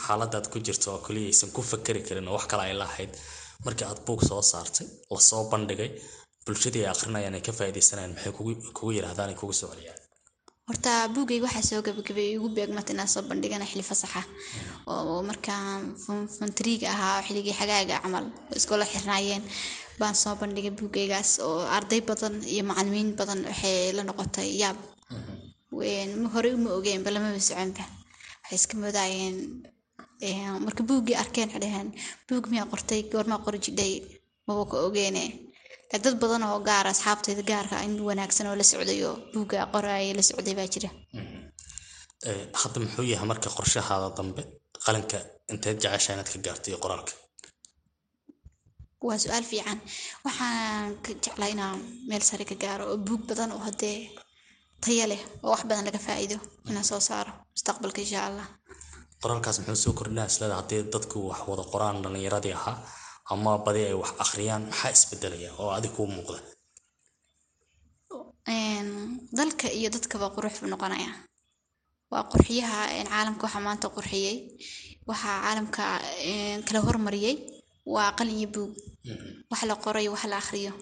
xaaladaad 0.05 0.47
ku 0.53 0.59
jirto 0.67 0.89
oo 0.95 0.99
kaliya 1.07 1.27
aysan 1.33 1.51
ku 1.57 1.61
fakari 1.71 2.03
karin 2.09 2.29
oo 2.29 2.35
wax 2.39 2.47
kale 2.51 2.63
ay 2.69 2.75
lahayd 2.83 3.13
markii 3.67 3.87
aad 3.91 4.01
buug 4.07 4.21
soo 4.29 4.43
saartay 4.53 4.87
la 5.15 5.21
soo 5.31 5.43
bandhigay 5.53 5.91
bulshadii 6.47 6.83
ay 6.85 6.91
akrinayaan 6.95 7.35
ay 7.39 7.43
ka 7.47 7.53
faa'iidaysanayaan 7.59 8.13
maxay 8.15 8.33
kugu 8.79 8.91
yidhahdaan 8.97 9.29
ay 9.33 9.37
kugu 9.41 9.53
soo 9.61 9.71
celiyaan 9.73 10.01
horta 10.69 11.07
buugayga 11.15 11.47
waxaa 11.47 11.63
soo 11.69 11.83
gabagabay 11.87 12.29
igu 12.35 12.49
beegmata 12.57 12.91
inaan 12.93 13.07
soo 13.15 13.23
bandhigana 13.29 13.67
xili 13.71 13.85
fasaxa 13.91 14.23
oo 14.93 15.23
markaan 15.29 15.95
funtriga 16.37 16.89
ahaa 16.95 17.23
xiligii 17.27 17.55
xagaaga 17.61 17.97
camal 18.03 18.27
iskoola 18.59 18.85
xirnaayeen 18.93 19.43
baan 20.01 20.15
soo 20.23 20.35
bandhigay 20.41 20.73
buugaygaas 20.79 21.31
oo 21.47 21.61
arday 21.77 22.01
badan 22.09 22.35
iyo 22.53 22.63
macalimiin 22.71 23.11
badan 23.19 23.41
waxay 23.49 23.93
la 23.97 24.03
noqotay 24.09 24.49
yaab. 24.63 24.77
Horey 26.35 26.53
uma 26.59 26.71
ogeenba 26.79 27.11
lamaba 27.15 27.39
soconba 27.49 27.85
waxay 28.43 28.57
iska 28.59 28.75
moodaayeen 28.83 29.37
marka 30.65 30.83
buuggii 30.89 31.15
arkeen 31.23 31.49
waxay 31.55 31.87
buug 32.29 32.45
miyaa 32.51 32.67
qortay 32.73 33.01
goormaa 33.13 33.39
qori 33.45 33.59
jidhay 33.65 33.93
maba 34.47 34.65
ka 34.71 34.77
ogeene 34.87 35.25
dad 35.93 36.17
badan 36.23 36.43
oo 36.49 36.59
gaar 36.69 36.87
asxaabteeda 36.93 37.43
gaarka 37.51 37.77
in 37.87 37.95
wanaagsan 38.09 38.47
oo 38.51 38.57
la 38.61 38.65
socday 38.73 39.01
oo 39.09 39.15
buugga 39.33 39.59
qoraaya 39.75 40.13
la 40.19 40.23
socday 40.29 40.55
baa 40.59 40.69
jira. 40.75 40.89
Hadda 42.61 42.79
muxuu 42.85 43.05
yahay 43.13 43.27
marka 43.33 43.49
qorshahaada 43.57 44.09
dambe 44.19 44.43
qalinka 44.85 45.19
inteed 45.53 45.77
jecesha 45.83 46.11
inaad 46.15 46.29
ka 46.33 46.39
gaarto 46.47 46.67
iyo 46.71 46.79
qoraalka? 46.85 47.13
Waa 49.07 49.19
su'aal 49.23 49.45
fiican. 49.51 49.79
Waxaan 50.25 50.89
ka 51.05 51.11
jeclaa 51.25 51.49
inaan 51.55 51.79
meel 52.09 52.23
sare 52.29 52.45
ka 52.51 52.55
gaaro 52.63 52.85
oo 52.93 52.97
buug 53.07 53.23
badan 53.29 53.51
oo 53.55 53.63
haddee 53.69 53.99
taya 54.85 55.07
leh 55.11 55.21
oo 55.45 55.51
wax 55.53 55.63
badan 55.69 55.85
laga 55.89 56.01
faa'iido 56.07 56.37
inaan 56.69 56.87
soo 56.91 57.01
saaro 57.09 57.33
mustaqbalka 57.55 58.01
insha 58.05 58.21
allah. 58.29 58.47
Qoraalkaas 59.23 59.57
muxuu 59.61 59.77
soo 59.85 59.93
kordhinaa 59.99 60.27
isleda 60.33 60.55
haddii 60.61 60.83
dadku 60.95 61.17
wax 61.31 61.41
wada 61.51 61.65
qoraan 61.73 61.97
dhallinyaradii 62.03 62.55
ahaa 62.59 62.77
ama 63.33 63.53
badi 63.65 63.83
ay 63.91 63.95
wax 64.03 64.11
akhriyaan 64.25 64.63
maxaa 64.71 64.91
isbedelaya? 64.97 65.51
Oo 65.61 65.71
adig 65.77 65.93
kuu 65.97 66.07
muuqda. 66.15 66.39
Dalka 69.39 69.67
iyo 69.79 69.89
dadkaba 69.91 70.31
qurux 70.35 70.55
buu 70.61 70.69
noqonaya. 70.71 71.11
Waa 72.11 72.23
qurxiyaha 72.31 72.81
caalamka 73.11 73.43
waxaa 73.47 73.65
maanta 73.67 73.89
qurxiyey 73.97 74.37
waxaa 75.09 75.37
caalamka 75.45 75.83
kala 76.67 76.81
hormariyey 76.87 77.35
waa 77.95 78.13
qalin 78.19 78.39
iyo 78.41 78.49
buug. 78.55 78.73
Wax 79.51 79.61
la 79.69 79.75
qorayo 79.85 80.11
wax 80.15 80.25
la 80.31 80.37
akhriyo. 80.43 80.73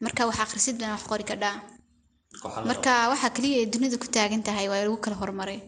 Marka 0.00 0.26
wax 0.28 0.38
akhrisid 0.44 0.76
bana 0.80 0.94
wax 0.96 1.04
qori 1.10 1.24
kadhaa 1.30 1.56
marka 2.70 2.92
waxa 3.10 3.28
kaliya 3.36 3.56
ay 3.60 3.66
dunida 3.72 3.96
ku 3.98 4.06
taagan 4.14 4.42
tahay 4.46 4.68
waa 4.70 4.84
lagu 4.84 4.96
kala 5.04 5.16
hormaray 5.22 5.58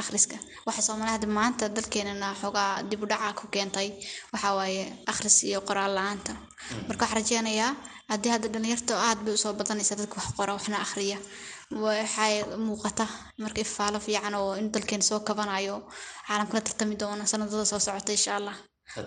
akhriska. 0.00 0.36
Waxa 0.66 0.82
soomaalida 0.86 1.26
maanta 1.38 1.64
dalkeenana 1.76 2.28
xoogaa 2.40 2.82
dib 2.90 3.02
u 3.04 3.06
dhaca 3.12 3.32
ku 3.38 3.44
keentay. 3.54 3.88
Waxa 4.32 4.48
waaye 4.58 4.82
akhris 5.12 5.36
iyo 5.48 5.60
qoraal 5.68 5.92
la'aanta. 5.98 6.32
Marka 6.88 7.02
waxaan 7.04 7.18
rajeynayaa 7.20 7.72
haddii 8.10 8.32
hadda 8.34 8.48
dhalinyarta 8.54 8.92
aad 9.08 9.18
bay 9.24 9.34
u 9.34 9.42
soo 9.44 9.52
badanaysa 9.58 9.94
dadka 10.00 10.14
wax 10.20 10.28
qora 10.38 10.52
waxna 10.58 10.76
akhriya. 10.86 11.18
Waxay 11.84 12.34
muuqata 12.66 13.04
marka 13.44 13.60
ifaalo 13.66 13.98
fiican 14.06 14.34
oo 14.40 14.52
in 14.60 14.68
dalkeena 14.74 15.04
soo 15.10 15.20
kabanayo 15.28 15.76
caalamka 16.26 16.54
la 16.56 16.60
tartami 16.66 16.96
doono 17.00 17.22
sanadada 17.32 17.64
soo 17.70 17.78
socota 17.86 18.12
insha 18.18 18.32
allah. 18.38 18.56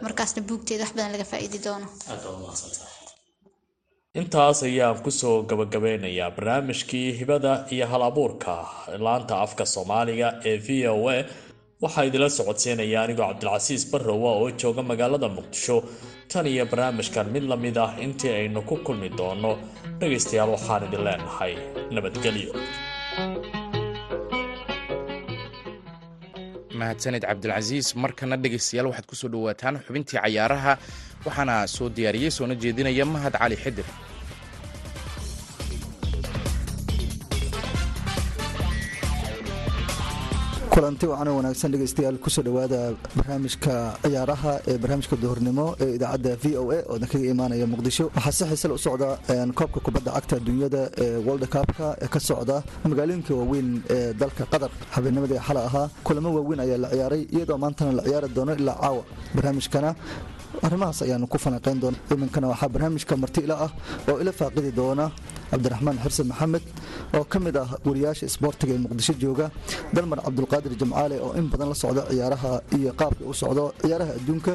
Markaasna 0.05 0.41
buugteeda 0.47 0.83
wax 0.83 0.93
badan 0.95 1.11
laga 1.15 1.25
faa'iidi 1.31 1.59
doono 1.65 1.87
intaas 4.19 4.59
ayaan 4.67 5.01
ku 5.03 5.09
soo 5.19 5.37
gabagabeynayaa 5.49 6.31
barnaamijkii 6.35 7.07
hibada 7.19 7.53
iyo 7.73 7.85
hal 7.91 8.03
abuurka 8.09 8.53
laanta 9.05 9.35
afka 9.45 9.65
soomaaliga 9.73 10.27
ee 10.49 10.57
v 10.65 10.67
o 10.93 11.09
a 11.15 11.17
waxaa 11.83 12.05
idila 12.09 12.29
socodsiinaya 12.37 12.99
anigoo 13.03 13.25
cabdilcasiis 13.29 13.83
barrowa 13.91 14.31
oo 14.41 14.49
jooga 14.61 14.81
magaalada 14.89 15.27
muqdisho. 15.37 15.77
Tan 16.31 16.45
iyo 16.53 16.65
barnaamijkan 16.71 17.27
mid 17.33 17.43
la 17.51 17.57
mid 17.63 17.77
ah 17.85 17.91
intii 18.05 18.33
aynu 18.41 18.61
ku 18.69 18.75
kulmi 18.85 19.09
doono 19.19 19.51
dhegaystayaal 19.99 20.49
waxaan 20.55 20.83
idin 20.87 21.03
leenahay 21.07 21.53
nabadgelyo 21.95 22.53
mahadsaned 26.83 27.23
cabdilcasiis 27.29 27.87
markana 28.03 28.35
dhegaystayaal 28.43 28.87
waxaad 28.91 29.07
ku 29.11 29.15
soo 29.21 29.29
dhawaataan 29.33 29.75
xubintii 29.87 30.19
cayaaraha 30.23 30.73
waxaana 31.25 31.55
soo 31.75 31.89
diyaariyey 31.97 32.31
soona 32.37 32.55
jeedinaya 32.63 33.05
mahad 33.15 33.33
cali 33.41 33.55
xidir 33.63 33.87
kulanti 40.73 41.05
wacan 41.07 41.27
wanaagsan 41.37 41.71
dhegeystayaal 41.71 42.17
ku 42.23 42.29
soo 42.29 42.41
dhowaada 42.47 42.79
barnaamijka 43.17 43.73
ciyaaraha 44.03 44.53
ee 44.67 44.77
barnaamijka 44.81 45.15
duhurnimo 45.23 45.65
ee 45.83 45.89
idaacadda 45.97 46.31
v 46.43 46.45
o 46.61 46.63
a 46.71 46.79
oodan 46.91 47.07
kaga 47.13 47.27
imaanaya 47.33 47.65
muqdisho. 47.73 48.05
Waxaa 48.15 48.31
si 48.31 48.43
xiisal 48.49 48.71
u 48.73 48.77
socda 48.77 49.09
koobka 49.57 49.79
kubadda 49.85 50.11
cagta 50.17 50.39
dunyada 50.47 50.81
ee 51.03 51.17
world 51.25 51.45
cupka 51.55 51.87
ee 52.03 52.07
ka 52.13 52.19
socda 52.19 52.63
magaalooyinka 52.89 53.33
waaweyn 53.39 53.69
ee 53.95 54.13
dalka 54.21 54.43
qatar. 54.51 54.71
Habeennimadii 54.95 55.39
xala 55.47 55.61
ahaa 55.69 55.89
kulamo 56.03 56.29
waaweyn 56.37 56.59
ayaa 56.65 56.77
la 56.83 56.89
ciyaaray 56.89 57.21
iyadoo 57.35 57.57
maantana 57.63 57.91
la 57.97 58.03
ciyaari 58.07 58.27
doono 58.35 58.53
ilaa 58.55 58.77
caawa. 58.81 59.03
Barnaamijkana 59.35 59.89
arrimahaas 60.65 61.01
ayaanu 61.05 61.27
ku 61.27 61.37
falanqayn 61.37 61.79
doona 61.83 61.97
iminkana 62.13 62.47
waxaa 62.53 62.69
barnaamijka 62.73 63.13
marti 63.23 63.39
ila 63.45 63.55
ah 63.65 63.71
oo 64.09 64.17
ila 64.21 64.31
faaqidi 64.31 64.71
doona 64.79 65.05
cabdiraxmaan 65.53 65.97
xirsen 66.03 66.27
maxamed 66.31 66.63
oo 67.17 67.23
ka 67.33 67.37
mid 67.45 67.55
ah 67.63 67.69
wariyaasha 67.87 68.25
isboortiga 68.31 68.73
ee 68.77 68.81
muqdisho 68.85 69.13
jooga 69.23 69.47
dalmar 69.95 70.19
cabdulqaadir 70.27 70.73
jamcaale 70.81 71.15
oo 71.25 71.31
in 71.39 71.47
badan 71.53 71.69
la 71.71 71.75
socda 71.83 72.01
ciyaaraha 72.11 72.51
iyo 72.77 72.91
qaabka 73.01 73.23
u 73.31 73.33
socdo 73.41 73.65
ciyaaraha 73.83 74.11
adduunka 74.19 74.53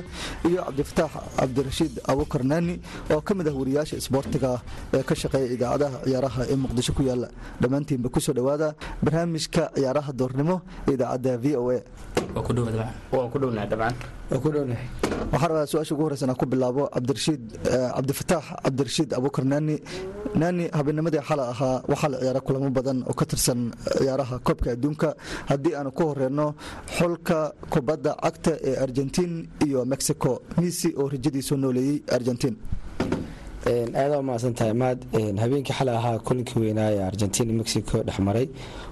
iyo 0.48 0.60
cabdifataax 0.68 1.12
cabdirashiid 1.40 1.94
abukar 2.12 2.42
naani 2.50 2.74
oo 3.14 3.20
ka 3.28 3.32
mid 3.38 3.46
ah 3.48 3.54
wariyaasha 3.60 3.94
isboortiga 4.02 4.50
ee 4.96 5.02
ka 5.08 5.14
shaqeeya 5.22 5.48
idaacadaha 5.56 5.96
ciyaaraha 6.06 6.40
ee 6.52 6.56
muqdisho 6.64 6.92
ku 6.98 7.02
yaalla 7.10 7.28
dhammaantiinba 7.62 8.08
ku 8.14 8.20
soo 8.26 8.34
dhowaada 8.38 8.68
barnaamijka 9.04 9.62
ciyaaraha 9.78 10.10
doornimo 10.20 10.56
ee 10.88 10.94
idaacadda 10.98 11.32
v 11.42 11.56
o 11.56 11.70
a. 11.70 11.78
Waxaan 15.32 15.48
rabaa 15.50 15.66
su'aasha 15.66 15.94
ugu 15.94 16.02
horeysan 16.06 16.34
ku 16.40 16.46
bilaabo 16.46 16.82
cabdirashiid 16.94 17.42
cabdifataax 17.96 18.44
cabdirashiid 18.64 19.10
abukar 19.18 19.44
naani 19.44 19.76
naani 20.40 20.64
habeennimadii 20.88 21.20
xala 21.28 21.44
ahaa 21.52 21.82
waxaa 21.88 22.08
la 22.08 22.18
ciyaara 22.20 22.40
kulamo 22.40 22.70
badan 22.70 22.98
oo 23.08 23.12
ka 23.14 23.24
tirsan 23.26 23.60
ciyaaraha 23.98 24.38
koobka 24.46 24.70
adduunka. 24.72 25.08
Haddii 25.48 25.74
aanu 25.76 25.90
ku 25.92 26.02
horeyno 26.08 26.54
xulka 26.96 27.52
kubadda 27.70 28.16
cagta 28.22 28.52
ee 28.68 28.76
argentiin 28.84 29.48
iyo 29.66 29.84
mexico 29.84 30.42
misi 30.60 30.88
oo 30.96 31.08
rajadiisoo 31.08 31.56
nooleeyey 31.56 32.02
argentiin. 32.16 32.56
Aada 34.00 34.18
umahadsan 34.18 34.54
tahay 34.54 34.72
maad. 34.72 34.98
Habeenkii 35.42 35.72
xalay 35.78 35.96
ahaa 35.96 36.18
kulankii 36.26 36.60
weynaa 36.62 36.90
ee 36.92 37.02
argentina 37.10 37.52
mexico 37.52 38.02
dhexmaray 38.06 38.48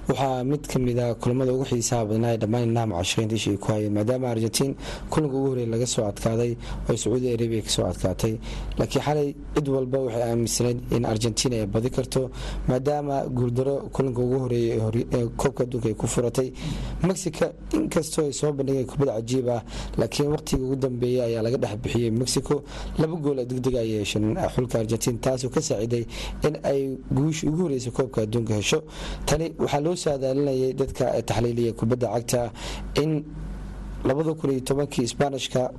waxaa 0.08 0.44
mid 0.44 0.62
ka 0.68 0.78
mid 0.78 0.98
a 0.98 1.14
kulamada 1.14 1.52
ugu 1.52 1.64
xiisaha 1.64 2.04
badnaa 2.06 2.36
dhammaan 2.36 2.68
inaha 2.70 2.86
mucashiqiinta 2.86 3.34
isha 3.34 3.50
ay 3.50 3.56
ku 3.58 3.68
hayeen 3.72 3.92
maadaama 3.92 4.28
argentiin 4.30 4.74
kulanka 5.10 5.34
ugu 5.36 5.48
horreey 5.50 5.66
laga 5.66 5.86
soo 5.86 6.04
adkaaday 6.06 6.52
oo 6.90 6.96
sacuudi 6.96 7.28
arabia 7.34 7.62
ka 7.62 7.70
soo 7.70 7.86
adkaatay. 7.90 8.38
Laakiin 8.78 9.02
xalay 9.06 9.34
cid 9.54 9.68
walba 9.68 9.98
waxay 10.06 10.22
aaminsanayd 10.30 10.78
in 10.96 11.04
argentina 11.04 11.56
ay 11.56 11.66
badi 11.66 11.90
karto 11.90 12.30
maadaama 12.68 13.26
guuldaro 13.26 13.76
kulanka 13.94 14.20
ugu 14.22 14.38
horeeyay 14.44 14.78
ee 15.12 15.26
koobka 15.36 15.62
adduunka 15.64 15.88
ay 15.88 15.94
ku 15.94 16.06
furatay. 16.06 16.52
Mexico 17.02 17.46
inkastoo 17.74 18.24
ay 18.26 18.32
soo 18.32 18.52
bandhigeen 18.52 18.86
kubad 18.86 19.08
cajiib 19.16 19.48
ah 19.48 19.62
laakiin 19.98 20.28
waqtiga 20.30 20.62
ugu 20.64 20.76
dambeeyay 20.76 21.26
ayaa 21.34 21.42
laga 21.42 21.56
dhex 21.58 21.76
bixiyey 21.82 22.10
mexico. 22.10 22.62
Laba 22.98 23.16
gool 23.16 23.42
degdeg 23.50 23.74
ay 23.74 23.88
yeesheen 23.90 24.36
xulka 24.54 24.78
argentiin 24.78 25.18
taasoo 25.18 25.50
ka 25.50 25.60
saaciday 25.60 26.06
in 26.46 26.54
ay 26.62 26.96
guusha 27.10 27.46
ugu 27.50 27.62
horeysa 27.66 27.90
koobka 27.90 28.22
adduunka 28.22 28.54
hesho. 28.54 28.82
Tani 29.26 29.50
waxaa 29.58 29.80
loo 29.80 29.95
saadaalinayay 30.04 30.70
dadka 30.80 31.04
taxliiliya 31.30 31.72
kubadda 31.80 32.06
cagta 32.14 32.42
in 33.02 33.10
labada 34.08 34.32
kun 34.34 34.50
iyo 34.50 34.60
tobankii 34.60 35.06
sbanishka 35.08 35.70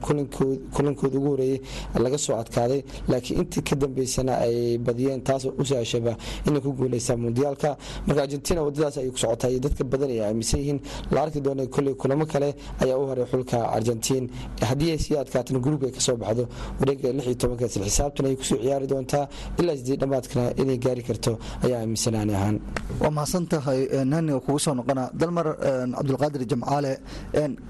kulankooda 0.74 1.18
ugu 1.18 1.30
horeeyey 1.32 1.62
laga 2.00 2.18
soo 2.18 2.36
adkaaday. 2.36 2.84
Laakiin 3.08 3.40
intii 3.42 3.62
ka 3.64 3.76
dambeysana 3.76 4.38
ay 4.46 4.78
badiyeen 4.78 5.22
taasoo 5.24 5.54
u 5.58 5.64
sahashaba 5.66 6.16
inay 6.48 6.62
ku 6.62 6.74
guuleystaan 6.74 7.20
mundiyaalka 7.20 7.78
marka 8.08 8.22
argentina 8.24 8.62
wadadaas 8.64 8.98
ayay 8.98 9.12
ku 9.12 9.18
socotaa 9.18 9.50
iyo 9.50 9.60
dadka 9.60 9.84
badan 9.84 10.10
ay 10.12 10.22
aaminsan 10.22 10.60
yihiin. 10.60 10.80
La 11.12 11.22
arki 11.24 11.42
doona 11.42 11.66
kolley 11.68 11.94
kulamo 11.96 12.26
kale 12.26 12.56
ayaa 12.84 12.98
u 12.98 13.08
haray 13.08 13.26
xulka 13.26 13.58
argentiin. 13.72 14.30
Haddii 14.62 14.92
ay 14.92 14.98
sii 15.00 15.18
adkaatana 15.18 15.60
gruub 15.60 15.84
ay 15.84 15.92
ka 15.92 16.00
soo 16.00 16.18
baxdo. 16.18 16.48
Wareega 16.80 17.12
lix 17.14 17.26
iyo 17.28 17.36
tobanka 17.36 17.66
isla 17.66 17.86
xisaabtan 17.86 18.26
ay 18.26 18.36
ku 18.36 18.44
soo 18.44 18.58
ciyaari 18.58 18.88
doontaa. 18.88 19.28
Ilaa 19.60 19.76
sidii 19.78 19.98
dhammaadkana 19.98 20.54
inay 20.62 20.78
gaari 20.78 21.04
karto 21.04 21.38
ayaa 21.64 21.80
aaminsan 21.82 22.16
ani 22.16 22.34
ahaan. 22.36 22.60
Waa 23.02 23.12
mahadsan 23.12 23.46
tahay 23.48 23.88
nani 24.06 24.32
kugu 24.46 24.60
soo 24.60 24.74
noqona 24.76 25.10
dalmar 25.14 25.48
cabdulqaadir 25.96 26.44
jamcaale. 26.52 26.94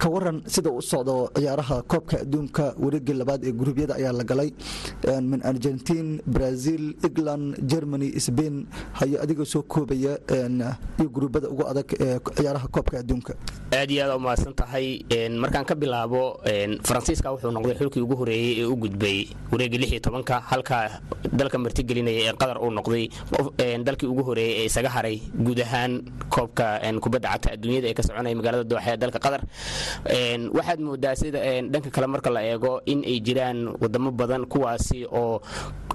Ka 0.01 0.09
waran 0.09 0.41
sida 0.47 0.69
u 0.71 0.81
socdo 0.81 1.29
ciyaaraha 1.35 1.81
koobka 1.91 2.15
adduunka 2.23 2.65
wareegii 2.83 3.13
labaad 3.21 3.41
ee 3.45 3.51
guruubyada 3.51 3.95
ayaa 3.95 4.13
la 4.19 4.23
galay. 4.23 4.49
Min 5.31 5.41
argentiin 5.43 6.21
brazil 6.25 6.95
england 7.07 7.57
germany 7.71 8.07
sbain 8.19 8.65
hayo 8.99 9.21
adiga 9.23 9.45
soo 9.45 9.61
koobaya 9.63 10.17
iyo 10.99 11.09
guruubada 11.09 11.47
ugu 11.49 11.63
adag 11.67 11.89
ee 11.99 12.19
ciyaaraha 12.37 12.67
koobka 12.67 12.99
adduunka. 12.99 13.33
Aad 13.73 13.91
iyo 13.91 14.03
aad 14.05 14.15
u 14.15 14.19
mahadsan 14.19 14.53
tahay 14.53 15.03
markaan 15.43 15.65
ka 15.65 15.75
bilaabo 15.75 16.39
faransiiska 16.83 17.31
wuxuu 17.31 17.51
noqday 17.51 17.75
xulkii 17.79 18.01
ugu 18.01 18.15
horeeyey 18.15 18.61
ee 18.61 18.65
u 18.65 18.75
gudbay 18.75 19.27
wareegga 19.51 19.77
lix 19.77 19.91
iyo 19.91 19.99
tobanka 19.99 20.39
halka 20.39 21.01
dalka 21.39 21.57
martigelinaya 21.57 22.31
ee 22.31 22.33
qatar 22.41 22.57
uu 22.63 22.71
noqday 22.71 23.09
dalkii 23.83 24.07
ugu 24.07 24.23
horeeyey 24.23 24.61
ee 24.63 24.65
isaga 24.71 24.89
haray 24.89 25.21
guud 25.45 25.59
ahaan 25.61 26.01
koobka 26.29 26.79
kubadda 27.03 27.29
cagta 27.33 27.51
adduunyada 27.55 27.87
ee 27.89 27.93
ka 27.93 28.03
soconaya 28.03 28.35
magaalada 28.39 28.63
dooxa 28.63 28.91
ee 28.93 28.97
dalka 28.97 29.19
qatar 29.25 29.41
waxaad 30.53 30.79
moodaa 30.79 31.15
sida 31.15 31.39
dhanka 31.61 31.89
kale 31.89 32.07
marka 32.07 32.29
la 32.29 32.41
eego 32.43 32.81
in 32.85 33.03
ay 33.05 33.19
jiraan 33.19 33.67
wadamo 33.81 34.11
badan 34.11 34.45
kuwaasi 34.45 35.05
oo 35.11 35.41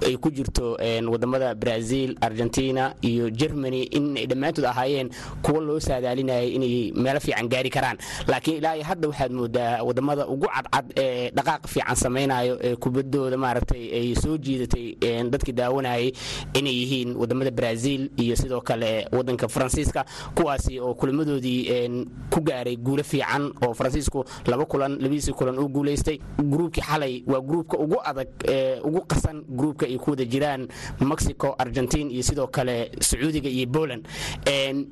ay 0.05 0.17
ku 0.17 0.31
jirto 0.31 0.77
waddamada 1.11 1.55
brazil 1.55 2.15
argentina 2.21 2.93
iyo 3.01 3.29
germany 3.29 3.83
in 3.83 4.17
ay 4.17 4.25
dhammaantood 4.27 4.65
ahaayeen 4.65 5.09
kuwa 5.41 5.61
loo 5.61 5.79
saadaalinayay 5.79 6.49
inay 6.55 6.91
meelo 6.95 7.19
fiican 7.19 7.47
gaari 7.47 7.69
karaan. 7.69 7.97
Laakiin 8.27 8.57
ilaa 8.57 8.83
hadda 8.83 9.07
waxaad 9.07 9.31
moodaa 9.31 9.83
waddamada 9.83 10.27
ugu 10.27 10.47
cadcad 10.47 10.85
ee 10.97 11.29
dhaqaaq 11.31 11.67
fiican 11.67 11.95
samaynayo 11.95 12.57
ee 12.61 12.75
kubadooda 12.75 13.37
maaragtay 13.37 13.89
ay 13.93 14.15
soo 14.15 14.37
jiidatay 14.37 14.95
dadkii 15.29 15.53
daawanayay 15.53 16.11
inay 16.53 16.73
yihiin 16.73 17.15
waddamada 17.15 17.51
brazil 17.51 18.09
iyo 18.17 18.35
sidoo 18.35 18.61
kale 18.61 19.07
wadanka 19.11 19.47
faransiiska 19.47 20.05
kuwaasi 20.35 20.79
oo 20.79 20.93
kulamadoodii 20.93 22.05
ku 22.29 22.41
gaaray 22.41 22.75
guulo 22.77 23.03
fiican 23.03 23.51
oo 23.65 23.73
faransiisku 23.73 24.22
laba 24.45 24.65
kulan 24.65 24.97
labadiisii 24.99 25.33
kulan 25.33 25.57
uu 25.59 25.69
guulaystay 25.69 26.19
gruubkii 26.39 26.81
xalay 26.83 27.23
waa 27.27 27.41
gruubka 27.41 27.77
ugu 27.77 27.97
adag 28.03 28.27
ee 28.47 28.79
ugu 28.83 29.01
qasan 29.07 29.43
gruubka 29.49 29.85
ay 29.85 29.97
ku 29.97 30.09
wada 30.11 30.25
jiraan 30.25 30.67
mexico 30.99 31.55
argentin 31.57 32.11
iyo 32.11 32.23
sidoo 32.23 32.47
kale 32.47 32.91
sacuudiga 32.99 33.49
iyo 33.49 33.67
poland. 33.71 34.07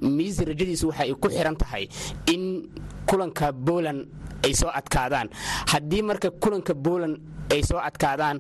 Miisi 0.02 0.46
rajadiisu 0.46 0.88
waxa 0.88 1.04
ay 1.04 1.14
ku 1.14 1.30
xiran 1.30 1.56
tahay 1.56 1.88
in 2.28 2.70
kulanka 3.06 3.54
poland 3.54 4.08
ay 4.44 4.54
soo 4.54 4.70
adkaadaan. 4.74 5.30
Haddii 5.68 6.02
marka 6.02 6.32
kulanka 6.32 6.74
poland 6.76 7.20
ay 7.52 7.62
soo 7.64 7.78
adkaadaan. 7.80 8.40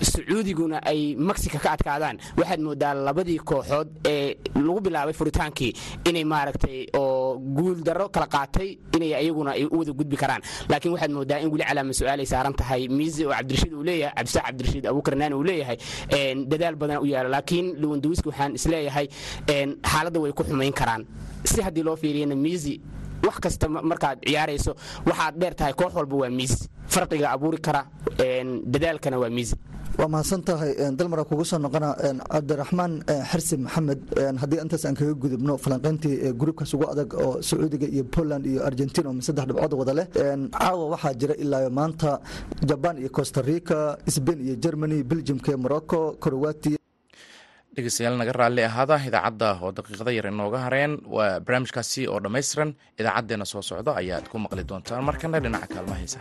Sacuudiguna 0.00 0.78
ay 0.84 1.14
mexico 1.16 1.58
ka 1.58 1.72
adkaadaan. 1.76 2.18
Waxaad 2.36 2.60
moodaa 2.60 2.94
labadii 2.94 3.38
kooxood 3.38 3.88
ee 4.04 4.36
lagu 4.54 4.80
bilaabay 4.80 5.12
furitaankii 5.14 5.72
inay 6.08 6.24
maaragtay 6.24 6.86
oo 6.96 7.38
guul 7.38 7.82
darro 7.82 8.08
kala 8.08 8.26
qaatay 8.26 8.78
inay 8.96 9.14
ayaguna 9.14 9.52
ay 9.52 9.64
u 9.64 9.78
wada 9.78 9.92
gudbi 9.92 10.16
karaan. 10.16 10.42
Laakiin 10.68 10.92
waxaad 10.92 11.10
moodaa 11.12 11.38
in 11.40 11.50
weli 11.52 11.64
calaama 11.64 11.92
su'aal 11.92 12.20
ay 12.20 12.26
saaran 12.26 12.54
tahay. 12.54 12.88
Miisi 12.88 13.24
oo 13.26 13.32
cabdirashiid 13.32 13.72
uu 13.72 13.82
leeyahay 13.84 14.14
cabdisax 14.16 14.42
cabdirashiid 14.46 14.86
abuukarnaani 14.86 15.34
uu 15.34 15.44
leeyahay 15.44 15.76
dadaal 16.46 16.76
badan 16.76 16.98
u 17.02 17.06
yaalla 17.06 17.28
laakiin 17.30 17.74
lewandowski 17.80 18.28
waxaan 18.28 18.54
is 18.54 18.66
leeyahay 18.66 19.08
xaaladda 19.82 20.20
way 20.20 20.32
ku 20.32 20.42
xumayn 20.44 20.72
karaan. 20.72 21.06
Si 21.44 21.62
haddii 21.62 21.82
loo 21.82 21.96
fiiriyana 21.96 22.34
miisi 22.36 22.80
wax 23.24 23.36
kasta 23.44 23.68
markaad 23.68 24.18
ciyaarayso 24.26 24.72
waxaad 25.06 25.34
dheer 25.40 25.54
tahay 25.54 25.72
koox 25.74 25.92
walba 25.94 26.16
waa 26.16 26.30
miis. 26.30 26.68
Farqiga 26.88 27.30
abuuri 27.34 27.58
kara 27.58 27.82
dadaalkana 28.74 29.18
waa 29.18 29.30
miis. 29.30 29.54
Waa 29.98 30.08
mahadsan 30.08 30.42
tahay 30.44 30.72
dalmara 30.98 31.24
kugu 31.24 31.44
soo 31.44 31.58
noqona 31.58 31.88
cabdiraxmaan 32.32 32.92
xirsi 33.30 33.56
maxamed. 33.56 34.00
Haddii 34.40 34.60
intaas 34.64 34.84
aan 34.84 34.94
kaga 34.94 35.14
gudubno 35.22 35.56
falanqayntii 35.64 36.32
gruubkaas 36.40 36.74
ugu 36.74 36.86
adag 36.92 37.14
oo 37.14 37.40
sacuudiga 37.42 37.86
iyo 37.88 38.04
poland 38.04 38.44
iyo 38.46 38.60
argentina 38.64 39.08
oo 39.10 39.20
saddex 39.20 39.46
dhibcood 39.48 39.72
wada 39.80 39.94
leh 39.98 40.06
caawa 40.52 40.84
waxaa 40.92 41.14
jira 41.20 41.34
ilaa 41.34 41.70
maanta 41.70 42.20
jaban 42.68 42.98
iyo 42.98 43.08
costa 43.10 43.40
rica 43.42 43.96
sbain 44.16 44.40
iyo 44.46 44.54
germany 44.64 45.02
belgiumka 45.02 45.56
morocco 45.56 46.16
croatia 46.20 46.75
dhegeystayaal 47.76 48.16
naga 48.20 48.32
raalli 48.40 48.62
ahaada 48.68 48.96
idaacadda 49.08 49.48
oo 49.64 49.70
daqiiqada 49.78 50.12
yar 50.18 50.26
inooga 50.32 50.58
hareen 50.66 50.92
waa 51.16 51.40
barnaamijkaasi 51.46 52.02
oo 52.12 52.18
dhammaystiran. 52.24 52.70
Idaacaddeenna 53.00 53.46
soo 53.52 53.62
socdo 53.70 53.90
ayaad 54.00 54.26
ku 54.32 54.36
maqli 54.44 54.64
doontaan 54.70 55.04
markana 55.08 55.38
dhinaca 55.44 55.68
kaalmahaysa 55.74 56.18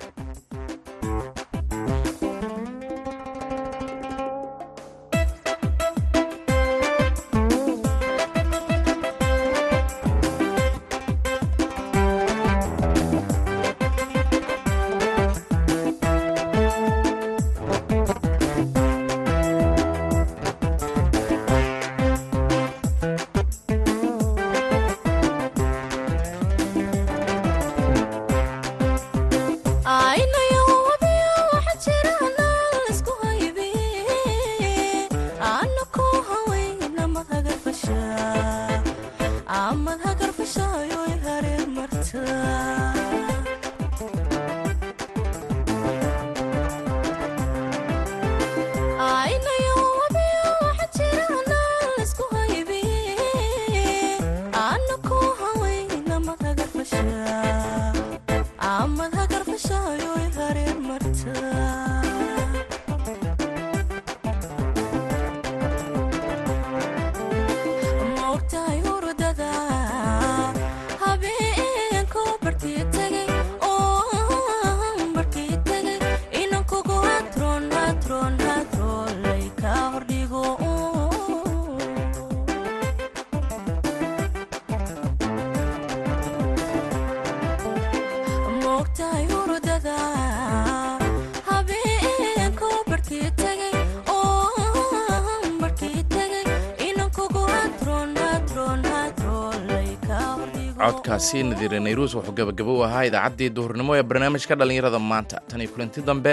codkaasi 100.86 101.38
nadiire 101.50 101.80
nayruus 101.86 102.13
wuxuu 102.17 102.36
gabagabo 102.39 102.71
u 102.80 102.84
ahaa 102.88 103.04
idaacaddii 103.10 103.50
duhurnimo 103.58 103.91
ee 104.00 104.04
barnaamijka 104.10 104.54
dhallinyarada 104.60 105.00
maanta. 105.12 105.38
Tan 105.50 105.62
iyo 105.62 105.69
kulanti 105.74 106.00
dambe 106.10 106.32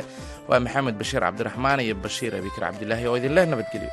waa 0.49 0.61
maxamed 0.65 0.95
bashiir 1.01 1.23
cabdiraxmaan 1.27 1.81
iyo 1.87 1.95
bashiir 2.05 2.33
abikar 2.41 2.62
cabdilaahi 2.69 3.05
oo 3.11 3.17
idinleh 3.21 3.45
nabadgelyo 3.53 3.91